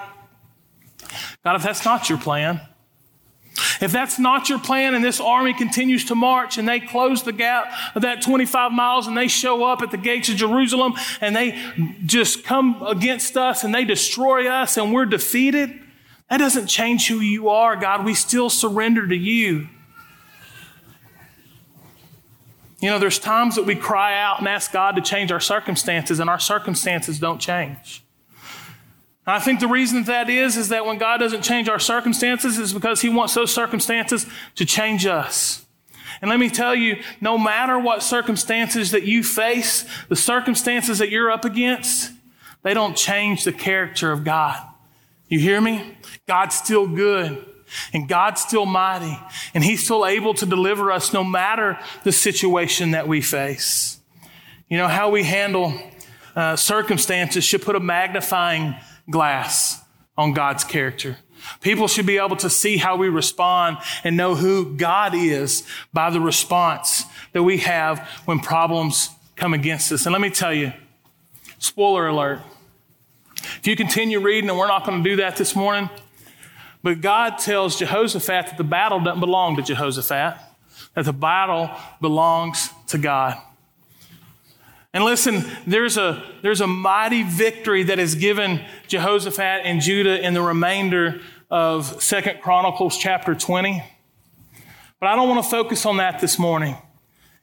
God, 1.44 1.56
if 1.56 1.64
that's 1.64 1.84
not 1.84 2.08
your 2.08 2.20
plan, 2.20 2.62
if 3.82 3.92
that's 3.92 4.18
not 4.18 4.50
your 4.50 4.60
plan 4.60 4.96
and 4.96 5.04
this 5.04 5.20
army 5.20 5.54
continues 5.54 6.06
to 6.06 6.16
march 6.16 6.58
and 6.58 6.68
they 6.68 6.80
close 6.80 7.24
the 7.24 7.34
gap 7.34 7.72
of 7.96 8.02
that 8.02 8.22
25 8.22 8.72
miles 8.72 9.08
and 9.08 9.16
they 9.16 9.28
show 9.28 9.64
up 9.64 9.82
at 9.82 9.92
the 9.92 9.98
gates 9.98 10.30
of 10.30 10.36
Jerusalem 10.36 10.94
and 11.22 11.36
they 11.36 11.60
just 12.06 12.44
come 12.44 12.82
against 12.84 13.38
us 13.38 13.64
and 13.64 13.74
they 13.74 13.86
destroy 13.86 14.48
us 14.48 14.78
and 14.78 14.94
we're 14.94 15.06
defeated, 15.06 15.80
that 16.30 16.38
doesn't 16.38 16.68
change 16.68 17.08
who 17.08 17.20
you 17.20 17.50
are, 17.50 17.76
God. 17.76 18.06
We 18.06 18.16
still 18.16 18.50
surrender 18.50 19.08
to 19.08 19.16
you. 19.16 19.68
You 22.80 22.90
know, 22.90 23.00
there's 23.00 23.20
times 23.20 23.56
that 23.56 23.66
we 23.66 23.76
cry 23.76 24.20
out 24.20 24.40
and 24.40 24.48
ask 24.48 24.74
God 24.74 24.98
to 24.98 25.02
change 25.02 25.32
our 25.32 25.40
circumstances, 25.40 26.20
and 26.20 26.30
our 26.30 26.40
circumstances 26.40 27.18
don't 27.18 27.40
change. 27.40 28.03
I 29.26 29.40
think 29.40 29.60
the 29.60 29.68
reason 29.68 30.04
that 30.04 30.30
is 30.30 30.58
is 30.58 30.70
that 30.70 30.86
when 30.86 30.98
God 30.98 31.18
doesn't 31.18 31.44
change 31.44 31.70
our 31.70 31.80
circumstances 31.80 32.58
is 32.58 32.74
because 32.74 33.02
he 33.02 33.10
wants 33.10 33.34
those 33.34 33.54
circumstances 33.54 34.26
to 34.56 34.66
change 34.66 35.06
us. 35.06 35.66
And 36.22 36.30
let 36.30 36.40
me 36.40 36.50
tell 36.50 36.76
you, 36.76 37.02
no 37.22 37.38
matter 37.38 37.80
what 37.80 38.04
circumstances 38.04 38.92
that 38.92 39.04
you 39.04 39.24
face, 39.24 39.86
the 40.10 40.16
circumstances 40.16 41.00
that 41.00 41.10
you're 41.10 41.32
up 41.32 41.46
against, 41.46 42.12
they 42.64 42.74
don't 42.74 42.96
change 42.96 43.44
the 43.44 43.52
character 43.52 44.12
of 44.12 44.24
God. 44.24 44.62
You 45.28 45.40
hear 45.40 45.60
me? 45.60 45.98
God's 46.28 46.56
still 46.56 46.88
good. 46.88 47.46
And 47.92 48.08
God's 48.08 48.42
still 48.42 48.66
mighty. 48.66 49.18
And 49.54 49.64
He's 49.64 49.84
still 49.84 50.06
able 50.06 50.34
to 50.36 50.46
deliver 50.46 50.92
us 50.92 51.12
no 51.12 51.24
matter 51.24 51.80
the 52.04 52.12
situation 52.12 52.92
that 52.92 53.08
we 53.08 53.22
face. 53.22 54.00
You 54.70 54.78
know, 54.78 54.88
how 54.88 55.10
we 55.10 55.24
handle 55.24 55.74
uh, 56.36 56.56
circumstances 56.56 57.44
should 57.44 57.64
put 57.64 57.76
a 57.76 57.80
magnifying 57.80 58.76
glass 59.10 59.82
on 60.18 60.34
God's 60.34 60.64
character. 60.64 61.18
People 61.62 61.88
should 61.88 62.06
be 62.06 62.18
able 62.18 62.38
to 62.38 62.50
see 62.50 62.78
how 62.78 62.96
we 62.96 63.10
respond 63.10 63.78
and 64.04 64.16
know 64.16 64.36
who 64.36 64.76
God 64.76 65.14
is 65.14 65.64
by 65.92 66.10
the 66.10 66.22
response 66.22 67.04
that 67.34 67.44
we 67.44 67.58
have 67.58 68.00
when 68.26 68.40
problems 68.40 69.10
come 69.36 69.54
against 69.54 69.92
us. 69.92 70.06
And 70.06 70.14
let 70.14 70.22
me 70.22 70.30
tell 70.30 70.54
you, 70.54 70.72
spoiler 71.60 72.08
alert. 72.08 72.42
If 73.60 73.68
you 73.68 73.76
continue 73.76 74.22
reading, 74.22 74.50
and 74.50 74.58
we're 74.58 74.68
not 74.68 74.86
going 74.86 75.04
to 75.04 75.10
do 75.10 75.18
that 75.18 75.36
this 75.36 75.56
morning, 75.56 75.90
but 76.82 77.02
God 77.02 77.38
tells 77.38 77.78
Jehoshaphat 77.78 78.48
that 78.48 78.58
the 78.58 78.64
battle 78.64 79.00
doesn't 79.00 79.20
belong 79.20 79.56
to 79.58 79.62
Jehoshaphat, 79.62 80.40
that 80.94 81.06
the 81.06 81.14
battle 81.14 81.70
belongs 82.00 82.70
to 82.88 82.98
God. 82.98 83.38
And 84.94 85.04
listen, 85.04 85.44
there's 85.66 85.98
a, 85.98 86.24
there's 86.44 86.62
a 86.62 86.68
mighty 86.68 87.24
victory 87.24 87.84
that 87.84 87.98
is 87.98 88.14
given 88.14 88.64
Jehoshaphat 88.88 89.66
and 89.66 89.82
Judah 89.82 90.24
in 90.24 90.36
the 90.36 90.42
remainder 90.42 91.22
of 91.50 92.02
Second 92.02 92.42
Chronicles 92.42 92.98
chapter 92.98 93.34
20. 93.34 93.84
But 95.00 95.08
I 95.08 95.16
don't 95.16 95.28
want 95.28 95.44
to 95.44 95.50
focus 95.50 95.88
on 95.88 95.98
that 95.98 96.22
this 96.22 96.38
morning. 96.38 96.78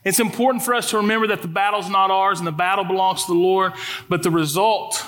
It's 0.04 0.20
important 0.20 0.64
for 0.64 0.74
us 0.74 0.90
to 0.90 0.98
remember 0.98 1.26
that 1.26 1.42
the 1.42 1.48
battle's 1.48 1.90
not 1.90 2.10
ours 2.10 2.38
and 2.38 2.46
the 2.46 2.52
battle 2.52 2.84
belongs 2.84 3.24
to 3.26 3.32
the 3.32 3.38
Lord, 3.38 3.72
but 4.08 4.22
the 4.22 4.30
result 4.30 5.04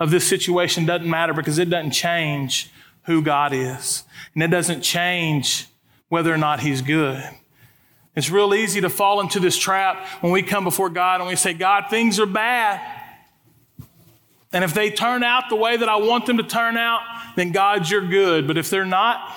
of 0.00 0.10
this 0.10 0.28
situation 0.28 0.86
doesn't 0.86 1.08
matter 1.08 1.32
because 1.32 1.58
it 1.58 1.70
doesn't 1.70 1.92
change 1.92 2.70
who 3.04 3.22
God 3.22 3.52
is. 3.52 4.02
And 4.34 4.42
it 4.42 4.48
doesn't 4.48 4.82
change 4.82 5.68
whether 6.08 6.34
or 6.34 6.38
not 6.38 6.60
He's 6.60 6.82
good. 6.82 7.22
It's 8.16 8.30
real 8.30 8.54
easy 8.54 8.80
to 8.80 8.88
fall 8.88 9.20
into 9.20 9.40
this 9.40 9.56
trap 9.56 10.06
when 10.20 10.32
we 10.32 10.42
come 10.42 10.64
before 10.64 10.88
God 10.88 11.20
and 11.20 11.28
we 11.28 11.36
say, 11.36 11.52
God, 11.52 11.86
things 11.90 12.20
are 12.20 12.26
bad. 12.26 12.80
And 14.52 14.62
if 14.62 14.72
they 14.72 14.90
turn 14.90 15.24
out 15.24 15.48
the 15.48 15.56
way 15.56 15.76
that 15.76 15.88
I 15.88 15.96
want 15.96 16.26
them 16.26 16.36
to 16.36 16.44
turn 16.44 16.76
out, 16.76 17.00
then 17.34 17.50
God, 17.50 17.90
you're 17.90 18.06
good. 18.06 18.46
But 18.46 18.56
if 18.56 18.70
they're 18.70 18.84
not, 18.84 19.36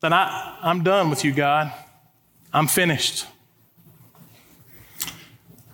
then 0.00 0.12
I, 0.12 0.58
I'm 0.60 0.82
done 0.82 1.08
with 1.08 1.24
you, 1.24 1.32
God. 1.32 1.72
I'm 2.52 2.66
finished. 2.66 3.26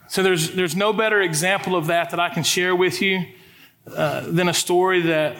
So 0.08 0.22
there's, 0.22 0.52
there's 0.52 0.76
no 0.76 0.92
better 0.92 1.20
example 1.20 1.74
of 1.74 1.88
that 1.88 2.10
that 2.10 2.20
I 2.20 2.28
can 2.28 2.44
share 2.44 2.74
with 2.74 3.02
you 3.02 3.24
uh, 3.92 4.20
than 4.20 4.48
a 4.48 4.54
story 4.54 5.02
that, 5.02 5.36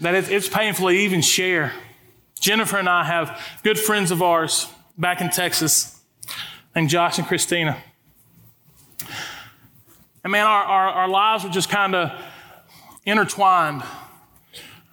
that 0.00 0.14
it, 0.14 0.30
it's 0.30 0.48
painful 0.48 0.88
to 0.88 0.94
even 0.94 1.20
share. 1.20 1.72
Jennifer 2.40 2.76
and 2.76 2.88
I 2.88 3.04
have 3.04 3.40
good 3.62 3.78
friends 3.78 4.10
of 4.10 4.22
ours 4.22 4.68
back 4.98 5.20
in 5.20 5.30
Texas 5.30 6.00
named 6.74 6.88
Josh 6.88 7.18
and 7.18 7.26
Christina. 7.26 7.82
And 10.22 10.30
man, 10.30 10.46
our, 10.46 10.64
our, 10.64 10.88
our 10.88 11.08
lives 11.08 11.44
were 11.44 11.50
just 11.50 11.68
kind 11.68 11.94
of 11.94 12.10
intertwined. 13.04 13.82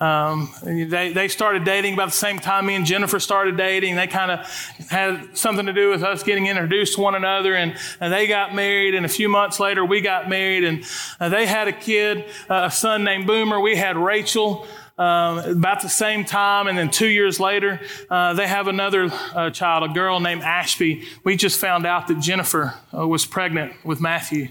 Um, 0.01 0.49
they, 0.63 1.13
they 1.13 1.27
started 1.27 1.63
dating 1.63 1.93
about 1.93 2.08
the 2.08 2.15
same 2.15 2.39
time 2.39 2.65
me 2.65 2.73
and 2.73 2.88
Jennifer 2.88 3.19
started 3.19 3.56
dating. 3.56 3.95
They 3.95 4.08
kind 4.08 4.32
of 4.32 4.47
had 4.89 5.38
something 5.38 5.67
to 5.67 5.73
do 5.73 5.91
with 5.91 6.01
us 6.01 6.23
getting 6.23 6.47
introduced 6.47 6.95
to 6.95 7.01
one 7.01 7.13
another. 7.13 7.54
And, 7.54 7.77
and 7.99 8.12
they 8.12 8.25
got 8.25 8.56
married. 8.56 8.95
And 8.95 9.06
a 9.06 9.10
few 9.10 9.30
months 9.30 9.60
later, 9.60 9.86
we 9.86 10.01
got 10.01 10.27
married. 10.27 10.63
And 10.63 10.84
uh, 11.19 11.30
they 11.30 11.45
had 11.45 11.67
a 11.67 11.71
kid, 11.71 12.25
uh, 12.49 12.63
a 12.65 12.71
son 12.71 13.04
named 13.04 13.27
Boomer. 13.27 13.60
We 13.60 13.75
had 13.75 13.95
Rachel 13.95 14.65
um, 15.01 15.39
about 15.39 15.81
the 15.81 15.89
same 15.89 16.25
time, 16.25 16.67
and 16.67 16.77
then 16.77 16.91
two 16.91 17.07
years 17.07 17.39
later, 17.39 17.79
uh, 18.07 18.35
they 18.35 18.45
have 18.45 18.67
another 18.67 19.09
uh, 19.33 19.49
child, 19.49 19.89
a 19.89 19.91
girl 19.91 20.19
named 20.19 20.43
Ashby. 20.43 21.07
We 21.23 21.37
just 21.37 21.59
found 21.59 21.87
out 21.87 22.07
that 22.09 22.19
Jennifer 22.19 22.75
uh, 22.95 23.07
was 23.07 23.25
pregnant 23.25 23.73
with 23.83 23.99
Matthew. 23.99 24.49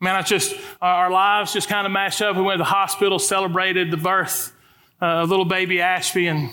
Man, 0.00 0.16
I 0.16 0.22
just 0.22 0.52
our 0.80 1.12
lives 1.12 1.52
just 1.52 1.68
kind 1.68 1.86
of 1.86 1.92
mashed 1.92 2.20
up. 2.20 2.34
We 2.34 2.42
went 2.42 2.54
to 2.54 2.64
the 2.64 2.64
hospital, 2.64 3.20
celebrated 3.20 3.92
the 3.92 3.96
birth 3.96 4.52
uh, 5.00 5.22
of 5.22 5.30
little 5.30 5.44
baby 5.44 5.80
Ashby, 5.80 6.26
and 6.26 6.50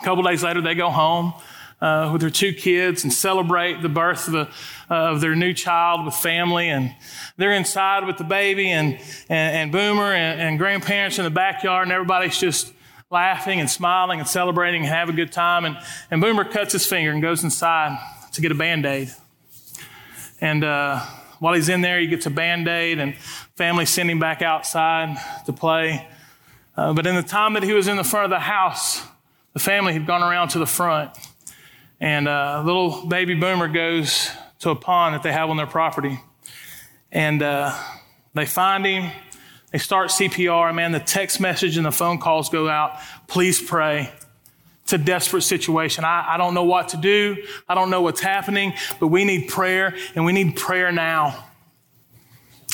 a 0.00 0.04
couple 0.04 0.22
days 0.22 0.42
later, 0.42 0.62
they 0.62 0.74
go 0.74 0.88
home 0.88 1.34
uh, 1.80 2.10
with 2.12 2.20
their 2.20 2.30
two 2.30 2.52
kids 2.52 3.04
and 3.04 3.12
celebrate 3.12 3.82
the 3.82 3.88
birth 3.88 4.26
of, 4.26 4.32
the, 4.32 4.48
uh, 4.90 5.10
of 5.10 5.20
their 5.20 5.36
new 5.36 5.52
child 5.52 6.04
with 6.04 6.14
family. 6.14 6.68
And 6.68 6.94
they're 7.36 7.52
inside 7.52 8.06
with 8.06 8.16
the 8.16 8.24
baby 8.24 8.70
and, 8.70 8.94
and, 9.28 9.56
and 9.56 9.72
Boomer 9.72 10.12
and, 10.12 10.40
and 10.40 10.58
grandparents 10.58 11.18
in 11.18 11.24
the 11.24 11.30
backyard, 11.30 11.84
and 11.84 11.92
everybody's 11.92 12.38
just 12.38 12.72
laughing 13.10 13.60
and 13.60 13.70
smiling 13.70 14.18
and 14.18 14.28
celebrating 14.28 14.82
and 14.82 14.90
have 14.90 15.08
a 15.08 15.12
good 15.12 15.32
time. 15.32 15.64
And, 15.64 15.78
and 16.10 16.20
Boomer 16.20 16.44
cuts 16.44 16.72
his 16.72 16.84
finger 16.84 17.10
and 17.10 17.22
goes 17.22 17.44
inside 17.44 17.98
to 18.32 18.40
get 18.40 18.52
a 18.52 18.56
band 18.56 18.84
aid. 18.84 19.10
And 20.40 20.62
uh, 20.62 21.00
while 21.38 21.54
he's 21.54 21.68
in 21.68 21.80
there, 21.80 22.00
he 22.00 22.06
gets 22.06 22.26
a 22.26 22.30
band 22.30 22.68
aid, 22.68 22.98
and 22.98 23.16
family 23.56 23.86
send 23.86 24.10
him 24.10 24.18
back 24.18 24.42
outside 24.42 25.16
to 25.46 25.52
play. 25.52 26.06
Uh, 26.76 26.92
but 26.92 27.06
in 27.06 27.16
the 27.16 27.22
time 27.22 27.54
that 27.54 27.62
he 27.62 27.72
was 27.72 27.88
in 27.88 27.96
the 27.96 28.04
front 28.04 28.24
of 28.24 28.30
the 28.30 28.38
house, 28.38 29.02
the 29.52 29.58
family 29.58 29.92
had 29.92 30.06
gone 30.06 30.22
around 30.22 30.48
to 30.50 30.58
the 30.58 30.66
front 30.66 31.10
and 32.00 32.28
a 32.28 32.30
uh, 32.58 32.62
little 32.64 33.06
baby 33.06 33.34
boomer 33.34 33.68
goes 33.68 34.30
to 34.60 34.70
a 34.70 34.76
pond 34.76 35.14
that 35.14 35.22
they 35.22 35.32
have 35.32 35.50
on 35.50 35.56
their 35.56 35.66
property. 35.66 36.20
And 37.10 37.42
uh, 37.42 37.76
they 38.34 38.46
find 38.46 38.86
him. 38.86 39.10
They 39.72 39.78
start 39.78 40.10
CPR. 40.10 40.68
And 40.68 40.76
man, 40.76 40.92
the 40.92 41.00
text 41.00 41.40
message 41.40 41.76
and 41.76 41.84
the 41.84 41.90
phone 41.90 42.18
calls 42.18 42.48
go 42.48 42.68
out. 42.68 42.98
Please 43.26 43.60
pray. 43.60 44.12
It's 44.84 44.92
a 44.92 44.98
desperate 44.98 45.42
situation. 45.42 46.04
I, 46.04 46.34
I 46.34 46.36
don't 46.38 46.54
know 46.54 46.64
what 46.64 46.90
to 46.90 46.96
do. 46.96 47.36
I 47.68 47.74
don't 47.74 47.90
know 47.90 48.00
what's 48.00 48.20
happening, 48.20 48.72
but 48.98 49.08
we 49.08 49.24
need 49.24 49.48
prayer, 49.48 49.94
and 50.14 50.24
we 50.24 50.32
need 50.32 50.56
prayer 50.56 50.90
now. 50.90 51.44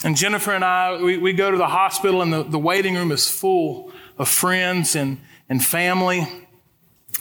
And 0.04 0.16
Jennifer 0.16 0.52
and 0.52 0.64
I, 0.64 1.02
we, 1.02 1.18
we 1.18 1.32
go 1.32 1.50
to 1.50 1.56
the 1.56 1.66
hospital, 1.66 2.22
and 2.22 2.32
the, 2.32 2.44
the 2.44 2.58
waiting 2.58 2.94
room 2.94 3.10
is 3.10 3.28
full 3.28 3.90
of 4.16 4.28
friends 4.28 4.94
and, 4.94 5.18
and 5.48 5.64
family. 5.64 6.28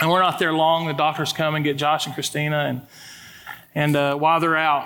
And 0.04 0.12
we're 0.12 0.22
not 0.22 0.38
there 0.38 0.52
long. 0.52 0.88
The 0.88 0.92
doctors 0.92 1.32
come 1.32 1.56
and 1.56 1.64
get 1.64 1.78
Josh 1.78 2.08
and 2.08 2.14
Christina. 2.14 2.66
And, 2.66 2.82
and 3.74 3.96
uh, 3.96 4.18
while 4.18 4.42
they're 4.42 4.58
out, 4.58 4.86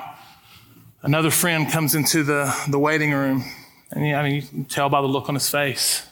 another 1.01 1.31
friend 1.31 1.67
comes 1.67 1.95
into 1.95 2.23
the, 2.23 2.55
the 2.69 2.77
waiting 2.77 3.13
room. 3.13 3.43
And 3.91 4.15
I 4.15 4.21
mean, 4.21 4.35
you 4.35 4.41
can 4.43 4.65
tell 4.65 4.89
by 4.89 5.01
the 5.01 5.07
look 5.07 5.27
on 5.27 5.33
his 5.33 5.49
face. 5.49 6.05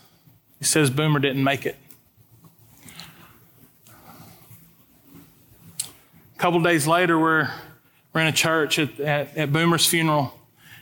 He 0.58 0.66
says, 0.66 0.90
Boomer 0.90 1.20
didn't 1.20 1.44
make 1.44 1.68
it. 1.68 1.76
A 6.36 6.40
couple 6.40 6.60
days 6.64 6.88
later, 6.88 7.20
we're, 7.20 7.52
we're 8.12 8.22
in 8.22 8.28
a 8.28 8.32
church 8.32 8.80
at, 8.80 9.00
at, 9.00 9.38
at 9.38 9.54
Boomer's 9.54 9.86
funeral. 9.86 10.34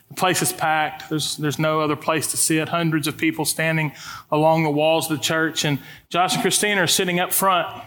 The 0.07 0.15
place 0.15 0.41
is 0.41 0.53
packed. 0.53 1.09
There's, 1.09 1.35
there's 1.35 1.59
no 1.59 1.81
other 1.81 1.97
place 1.97 2.27
to 2.27 2.37
sit. 2.37 2.69
Hundreds 2.69 3.05
of 3.05 3.17
people 3.17 3.43
standing 3.43 3.91
along 4.31 4.63
the 4.63 4.71
walls 4.71 5.11
of 5.11 5.17
the 5.17 5.23
church. 5.25 5.65
And 5.65 5.79
Josh 6.07 6.35
and 6.35 6.41
Christina 6.41 6.83
are 6.83 6.87
sitting 6.87 7.19
up 7.19 7.33
front. 7.33 7.83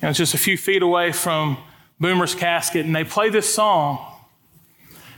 You 0.00 0.08
know, 0.08 0.12
just 0.14 0.32
a 0.32 0.38
few 0.38 0.56
feet 0.56 0.82
away 0.82 1.12
from 1.12 1.58
Boomer's 1.98 2.34
casket. 2.34 2.86
And 2.86 2.96
they 2.96 3.04
play 3.04 3.28
this 3.28 3.52
song. 3.52 4.02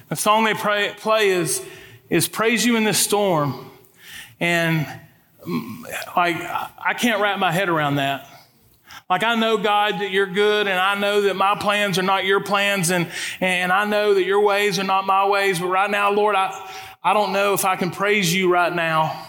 The 0.09 0.17
song 0.17 0.43
they 0.43 0.55
pray, 0.55 0.93
play 0.97 1.29
is, 1.29 1.65
is 2.11 2.27
Praise 2.27 2.67
You 2.67 2.75
in 2.75 2.83
This 2.83 2.99
Storm. 2.99 3.71
And 4.41 4.85
mm, 5.47 5.83
like, 6.17 6.35
I 6.37 6.95
can't 6.99 7.23
wrap 7.23 7.39
my 7.39 7.53
head 7.53 7.69
around 7.69 7.97
that. 7.97 8.27
Like, 9.09 9.23
I 9.23 9.37
know, 9.37 9.57
God, 9.57 10.01
that 10.01 10.11
you're 10.11 10.27
good, 10.27 10.67
and 10.67 10.81
I 10.81 10.99
know 10.99 11.23
that 11.23 11.37
my 11.37 11.55
plans 11.55 11.97
are 11.99 12.03
not 12.03 12.25
your 12.25 12.43
plans, 12.43 12.91
and, 12.91 13.09
and 13.41 13.71
I 13.71 13.85
know 13.85 14.15
that 14.15 14.25
your 14.25 14.41
ways 14.41 14.81
are 14.81 14.85
not 14.85 15.07
my 15.07 15.29
ways. 15.29 15.61
But 15.61 15.69
right 15.69 15.91
now, 15.91 16.11
Lord, 16.11 16.35
I, 16.35 16.71
I 17.05 17.13
don't 17.13 17.33
know 17.33 17.55
if 17.55 17.65
I 17.65 17.77
can 17.77 17.93
praise 17.93 18.35
you 18.35 18.51
right 18.51 18.75
now. 18.75 19.29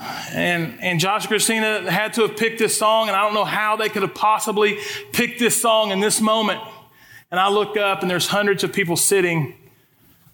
And, 0.00 0.78
and 0.80 0.98
Josh 0.98 1.24
and 1.24 1.28
Christina 1.28 1.90
had 1.90 2.14
to 2.14 2.22
have 2.22 2.36
picked 2.36 2.58
this 2.58 2.78
song, 2.78 3.08
and 3.08 3.16
I 3.16 3.22
don't 3.22 3.34
know 3.34 3.44
how 3.44 3.76
they 3.76 3.88
could 3.88 4.02
have 4.02 4.14
possibly 4.14 4.78
picked 5.12 5.38
this 5.38 5.60
song 5.60 5.90
in 5.90 6.00
this 6.00 6.20
moment. 6.20 6.60
And 7.30 7.38
I 7.38 7.50
look 7.50 7.76
up, 7.76 8.00
and 8.00 8.10
there's 8.10 8.28
hundreds 8.28 8.64
of 8.64 8.72
people 8.72 8.96
sitting 8.96 9.54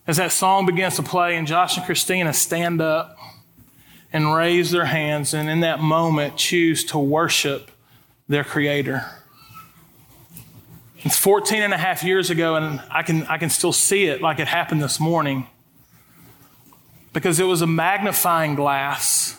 as 0.06 0.18
that 0.18 0.30
song 0.30 0.66
begins 0.66 0.96
to 0.96 1.02
play, 1.02 1.36
and 1.36 1.46
Josh 1.46 1.76
and 1.76 1.84
Christina 1.84 2.32
stand 2.32 2.80
up 2.80 3.18
and 4.12 4.32
raise 4.32 4.70
their 4.70 4.84
hands, 4.84 5.34
and 5.34 5.48
in 5.48 5.60
that 5.60 5.80
moment, 5.80 6.36
choose 6.36 6.84
to 6.84 6.98
worship 6.98 7.72
their 8.28 8.44
creator. 8.44 9.04
It's 10.98 11.18
14 11.18 11.62
and 11.62 11.74
a 11.74 11.76
half 11.76 12.04
years 12.04 12.30
ago, 12.30 12.54
and 12.54 12.80
I 12.88 13.02
can, 13.02 13.24
I 13.24 13.38
can 13.38 13.50
still 13.50 13.72
see 13.72 14.06
it 14.06 14.22
like 14.22 14.38
it 14.38 14.46
happened 14.46 14.80
this 14.80 15.00
morning 15.00 15.48
because 17.12 17.40
it 17.40 17.44
was 17.44 17.62
a 17.62 17.66
magnifying 17.66 18.54
glass 18.54 19.36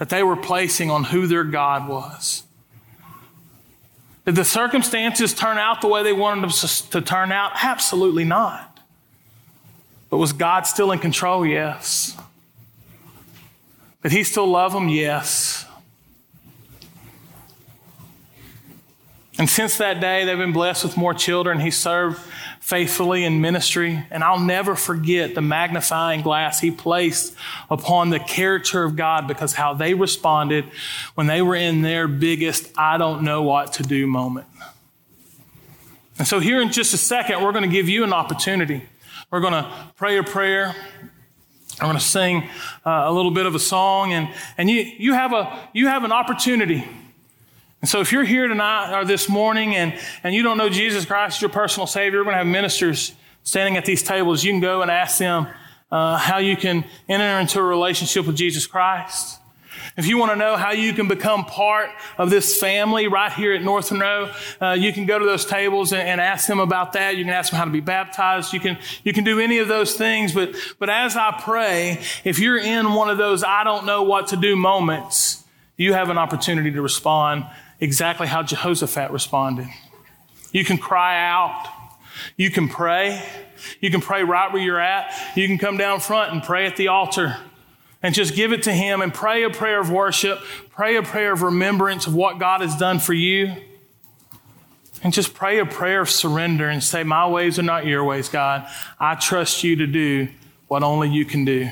that 0.00 0.08
they 0.08 0.22
were 0.22 0.34
placing 0.34 0.90
on 0.90 1.04
who 1.04 1.26
their 1.26 1.44
God 1.44 1.86
was. 1.86 2.44
Did 4.24 4.34
the 4.34 4.46
circumstances 4.46 5.34
turn 5.34 5.58
out 5.58 5.82
the 5.82 5.88
way 5.88 6.02
they 6.02 6.14
wanted 6.14 6.40
them 6.40 6.50
to 6.90 7.00
turn 7.02 7.30
out? 7.30 7.52
Absolutely 7.62 8.24
not. 8.24 8.80
But 10.08 10.16
was 10.16 10.32
God 10.32 10.62
still 10.66 10.90
in 10.90 11.00
control? 11.00 11.44
Yes. 11.44 12.16
Did 14.02 14.12
he 14.12 14.24
still 14.24 14.46
love 14.46 14.72
them? 14.72 14.88
Yes. 14.88 15.66
And 19.38 19.50
since 19.50 19.76
that 19.76 20.00
day, 20.00 20.24
they've 20.24 20.38
been 20.38 20.54
blessed 20.54 20.82
with 20.82 20.96
more 20.96 21.12
children. 21.12 21.60
He 21.60 21.70
served 21.70 22.18
faithfully 22.70 23.24
in 23.24 23.40
ministry. 23.40 24.06
And 24.12 24.22
I'll 24.22 24.38
never 24.38 24.76
forget 24.76 25.34
the 25.34 25.40
magnifying 25.40 26.22
glass 26.22 26.60
he 26.60 26.70
placed 26.70 27.34
upon 27.68 28.10
the 28.10 28.20
character 28.20 28.84
of 28.84 28.94
God 28.94 29.26
because 29.26 29.54
how 29.54 29.74
they 29.74 29.92
responded 29.92 30.64
when 31.16 31.26
they 31.26 31.42
were 31.42 31.56
in 31.56 31.82
their 31.82 32.06
biggest, 32.06 32.70
I 32.78 32.96
don't 32.96 33.22
know 33.22 33.42
what 33.42 33.72
to 33.74 33.82
do 33.82 34.06
moment. 34.06 34.46
And 36.16 36.28
so, 36.28 36.38
here 36.38 36.60
in 36.60 36.70
just 36.70 36.94
a 36.94 36.98
second, 36.98 37.42
we're 37.42 37.52
going 37.52 37.64
to 37.64 37.70
give 37.70 37.88
you 37.88 38.04
an 38.04 38.12
opportunity. 38.12 38.86
We're 39.30 39.40
going 39.40 39.54
to 39.54 39.72
pray 39.96 40.18
a 40.18 40.22
prayer. 40.22 40.76
I'm 41.80 41.86
going 41.86 41.98
to 41.98 42.04
sing 42.04 42.48
uh, 42.86 43.04
a 43.06 43.12
little 43.12 43.30
bit 43.32 43.46
of 43.46 43.54
a 43.54 43.58
song, 43.58 44.12
and, 44.12 44.28
and 44.58 44.70
you, 44.70 44.82
you, 44.82 45.14
have 45.14 45.32
a, 45.32 45.68
you 45.72 45.88
have 45.88 46.04
an 46.04 46.12
opportunity 46.12 46.86
and 47.80 47.88
so 47.88 48.00
if 48.00 48.12
you're 48.12 48.24
here 48.24 48.46
tonight 48.46 48.94
or 48.94 49.06
this 49.06 49.28
morning 49.28 49.74
and, 49.74 49.98
and 50.22 50.34
you 50.34 50.42
don't 50.42 50.58
know 50.58 50.68
Jesus 50.68 51.06
Christ 51.06 51.36
as 51.36 51.42
your 51.42 51.50
personal 51.50 51.86
Savior, 51.86 52.18
we're 52.18 52.24
going 52.24 52.34
to 52.34 52.38
have 52.38 52.46
ministers 52.46 53.14
standing 53.42 53.78
at 53.78 53.86
these 53.86 54.02
tables. 54.02 54.44
You 54.44 54.52
can 54.52 54.60
go 54.60 54.82
and 54.82 54.90
ask 54.90 55.18
them 55.18 55.46
uh, 55.90 56.18
how 56.18 56.38
you 56.38 56.56
can 56.56 56.84
enter 57.08 57.40
into 57.40 57.58
a 57.58 57.62
relationship 57.62 58.26
with 58.26 58.36
Jesus 58.36 58.66
Christ. 58.66 59.38
If 59.96 60.06
you 60.06 60.18
want 60.18 60.32
to 60.32 60.36
know 60.36 60.56
how 60.56 60.72
you 60.72 60.92
can 60.92 61.08
become 61.08 61.46
part 61.46 61.88
of 62.18 62.28
this 62.28 62.60
family 62.60 63.08
right 63.08 63.32
here 63.32 63.54
at 63.54 63.62
North 63.62 63.90
Monroe, 63.90 64.30
uh, 64.60 64.76
you 64.78 64.92
can 64.92 65.06
go 65.06 65.18
to 65.18 65.24
those 65.24 65.46
tables 65.46 65.92
and, 65.92 66.02
and, 66.02 66.20
ask 66.20 66.46
them 66.46 66.60
about 66.60 66.92
that. 66.92 67.16
You 67.16 67.24
can 67.24 67.32
ask 67.32 67.50
them 67.50 67.58
how 67.58 67.64
to 67.64 67.70
be 67.70 67.80
baptized. 67.80 68.52
You 68.52 68.60
can, 68.60 68.78
you 69.04 69.12
can 69.12 69.24
do 69.24 69.40
any 69.40 69.58
of 69.58 69.68
those 69.68 69.94
things. 69.94 70.32
But, 70.32 70.54
but 70.78 70.90
as 70.90 71.16
I 71.16 71.40
pray, 71.40 72.00
if 72.24 72.38
you're 72.38 72.58
in 72.58 72.92
one 72.92 73.08
of 73.08 73.16
those 73.16 73.42
I 73.42 73.64
don't 73.64 73.86
know 73.86 74.02
what 74.02 74.28
to 74.28 74.36
do 74.36 74.54
moments, 74.54 75.44
you 75.76 75.94
have 75.94 76.10
an 76.10 76.18
opportunity 76.18 76.70
to 76.72 76.82
respond 76.82 77.46
exactly 77.80 78.26
how 78.26 78.42
Jehoshaphat 78.42 79.10
responded. 79.10 79.68
You 80.52 80.64
can 80.64 80.78
cry 80.78 81.26
out. 81.26 81.66
You 82.36 82.50
can 82.50 82.68
pray. 82.68 83.22
You 83.80 83.90
can 83.90 84.00
pray 84.00 84.22
right 84.22 84.52
where 84.52 84.62
you're 84.62 84.80
at. 84.80 85.12
You 85.36 85.46
can 85.46 85.58
come 85.58 85.76
down 85.76 86.00
front 86.00 86.32
and 86.32 86.42
pray 86.42 86.66
at 86.66 86.76
the 86.76 86.88
altar 86.88 87.36
and 88.02 88.14
just 88.14 88.34
give 88.34 88.52
it 88.52 88.64
to 88.64 88.72
Him 88.72 89.00
and 89.00 89.12
pray 89.12 89.44
a 89.44 89.50
prayer 89.50 89.80
of 89.80 89.90
worship, 89.90 90.40
pray 90.70 90.96
a 90.96 91.02
prayer 91.02 91.32
of 91.32 91.42
remembrance 91.42 92.06
of 92.06 92.14
what 92.14 92.38
God 92.38 92.60
has 92.60 92.76
done 92.76 92.98
for 92.98 93.12
you. 93.12 93.54
And 95.02 95.14
just 95.14 95.32
pray 95.32 95.58
a 95.58 95.64
prayer 95.64 96.02
of 96.02 96.10
surrender 96.10 96.68
and 96.68 96.84
say, 96.84 97.04
My 97.04 97.26
ways 97.26 97.58
are 97.58 97.62
not 97.62 97.86
your 97.86 98.04
ways, 98.04 98.28
God. 98.28 98.68
I 98.98 99.14
trust 99.14 99.64
you 99.64 99.76
to 99.76 99.86
do 99.86 100.28
what 100.68 100.82
only 100.82 101.08
you 101.08 101.24
can 101.24 101.46
do. 101.46 101.70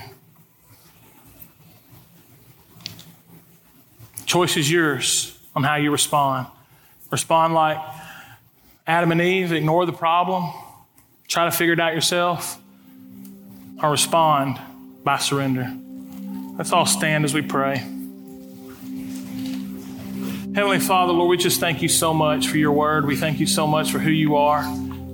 Choice 4.25 4.57
is 4.57 4.71
yours 4.71 5.38
on 5.59 5.65
how 5.65 5.75
you 5.75 5.91
respond. 5.91 6.47
Respond 7.11 7.53
like 7.53 7.79
Adam 8.87 9.11
and 9.11 9.21
Eve, 9.21 9.51
ignore 9.53 9.87
the 9.87 9.93
problem, 9.93 10.53
try 11.27 11.47
to 11.47 11.51
figure 11.51 11.73
it 11.73 11.81
out 11.81 11.95
yourself, 11.95 12.61
or 13.83 13.91
respond 13.91 14.61
by 15.03 15.19
surrender. 15.19 15.69
Let's 16.57 16.73
all 16.73 16.87
stand 16.87 17.25
as 17.25 17.35
we 17.35 17.43
pray. 17.43 17.79
Heavenly 20.55 20.79
Father, 20.79 21.13
Lord, 21.13 21.29
we 21.31 21.37
just 21.37 21.59
thank 21.59 21.83
you 21.83 21.89
so 21.89 22.15
much 22.15 22.47
for 22.47 22.57
your 22.57 22.73
word. 22.73 23.05
We 23.05 23.17
thank 23.17 23.41
you 23.41 23.47
so 23.47 23.67
much 23.67 23.91
for 23.91 23.99
who 23.99 24.11
you 24.11 24.37
are. 24.37 24.65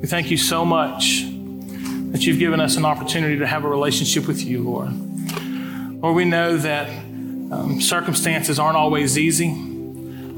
We 0.00 0.07
thank 0.07 0.30
you 0.30 0.37
so 0.37 0.66
much 0.66 1.22
that 2.12 2.26
you've 2.26 2.38
given 2.38 2.61
us 2.61 2.76
an 2.76 2.85
opportunity 2.85 3.38
to 3.38 3.46
have 3.46 3.64
a 3.64 3.68
relationship 3.68 4.26
with 4.26 4.44
you, 4.44 4.62
Lord. 4.62 4.92
Lord, 6.02 6.14
we 6.14 6.26
know 6.26 6.59
that 6.59 6.88
um, 6.88 7.80
circumstances 7.80 8.59
aren't 8.59 8.76
always 8.76 9.16
easy. 9.16 9.63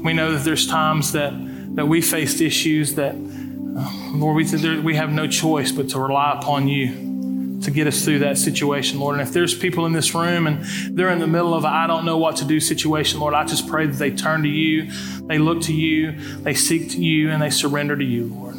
We 0.07 0.13
know 0.13 0.31
that 0.31 0.45
there's 0.45 0.65
times 0.65 1.11
that, 1.11 1.33
that 1.75 1.85
we 1.85 1.99
faced 2.01 2.39
issues 2.39 2.95
that, 2.95 3.13
uh, 3.13 4.11
Lord, 4.13 4.37
we, 4.37 4.45
there, 4.45 4.79
we 4.79 4.95
have 4.95 5.11
no 5.11 5.27
choice 5.27 5.73
but 5.73 5.89
to 5.89 5.99
rely 5.99 6.31
upon 6.31 6.69
you 6.69 7.59
to 7.63 7.71
get 7.71 7.87
us 7.87 8.05
through 8.05 8.19
that 8.19 8.37
situation, 8.37 9.01
Lord. 9.01 9.19
And 9.19 9.27
if 9.27 9.33
there's 9.33 9.53
people 9.53 9.85
in 9.85 9.91
this 9.91 10.15
room 10.15 10.47
and 10.47 10.63
they're 10.97 11.09
in 11.09 11.19
the 11.19 11.27
middle 11.27 11.53
of 11.53 11.65
a 11.65 11.67
I 11.67 11.87
don't 11.87 12.05
know 12.05 12.17
what 12.17 12.37
to 12.37 12.45
do 12.45 12.61
situation, 12.61 13.19
Lord, 13.19 13.33
I 13.33 13.43
just 13.43 13.67
pray 13.67 13.85
that 13.85 13.97
they 13.97 14.11
turn 14.11 14.43
to 14.43 14.47
you, 14.47 14.89
they 15.23 15.39
look 15.39 15.63
to 15.63 15.73
you, 15.73 16.13
they 16.37 16.53
seek 16.53 16.91
to 16.91 17.03
you, 17.03 17.29
and 17.29 17.41
they 17.41 17.49
surrender 17.49 17.97
to 17.97 18.05
you, 18.05 18.27
Lord. 18.27 18.55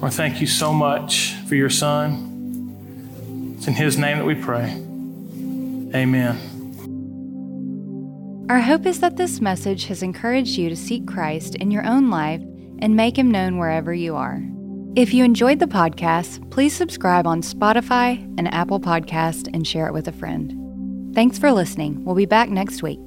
Lord, 0.00 0.14
thank 0.14 0.40
you 0.40 0.46
so 0.46 0.72
much 0.72 1.34
for 1.46 1.54
your 1.54 1.68
son. 1.68 3.56
It's 3.58 3.66
in 3.66 3.74
his 3.74 3.98
name 3.98 4.16
that 4.16 4.24
we 4.24 4.36
pray. 4.36 4.70
Amen. 5.94 6.53
Our 8.50 8.60
hope 8.60 8.84
is 8.84 9.00
that 9.00 9.16
this 9.16 9.40
message 9.40 9.86
has 9.86 10.02
encouraged 10.02 10.58
you 10.58 10.68
to 10.68 10.76
seek 10.76 11.06
Christ 11.06 11.54
in 11.54 11.70
your 11.70 11.86
own 11.86 12.10
life 12.10 12.42
and 12.80 12.94
make 12.94 13.16
him 13.16 13.30
known 13.30 13.56
wherever 13.56 13.94
you 13.94 14.16
are. 14.16 14.42
If 14.96 15.14
you 15.14 15.24
enjoyed 15.24 15.60
the 15.60 15.66
podcast, 15.66 16.50
please 16.50 16.76
subscribe 16.76 17.26
on 17.26 17.40
Spotify 17.40 18.22
and 18.36 18.52
Apple 18.52 18.80
Podcast 18.80 19.48
and 19.54 19.66
share 19.66 19.86
it 19.86 19.94
with 19.94 20.08
a 20.08 20.12
friend. 20.12 21.14
Thanks 21.14 21.38
for 21.38 21.52
listening. 21.52 22.04
We'll 22.04 22.14
be 22.14 22.26
back 22.26 22.50
next 22.50 22.82
week. 22.82 23.00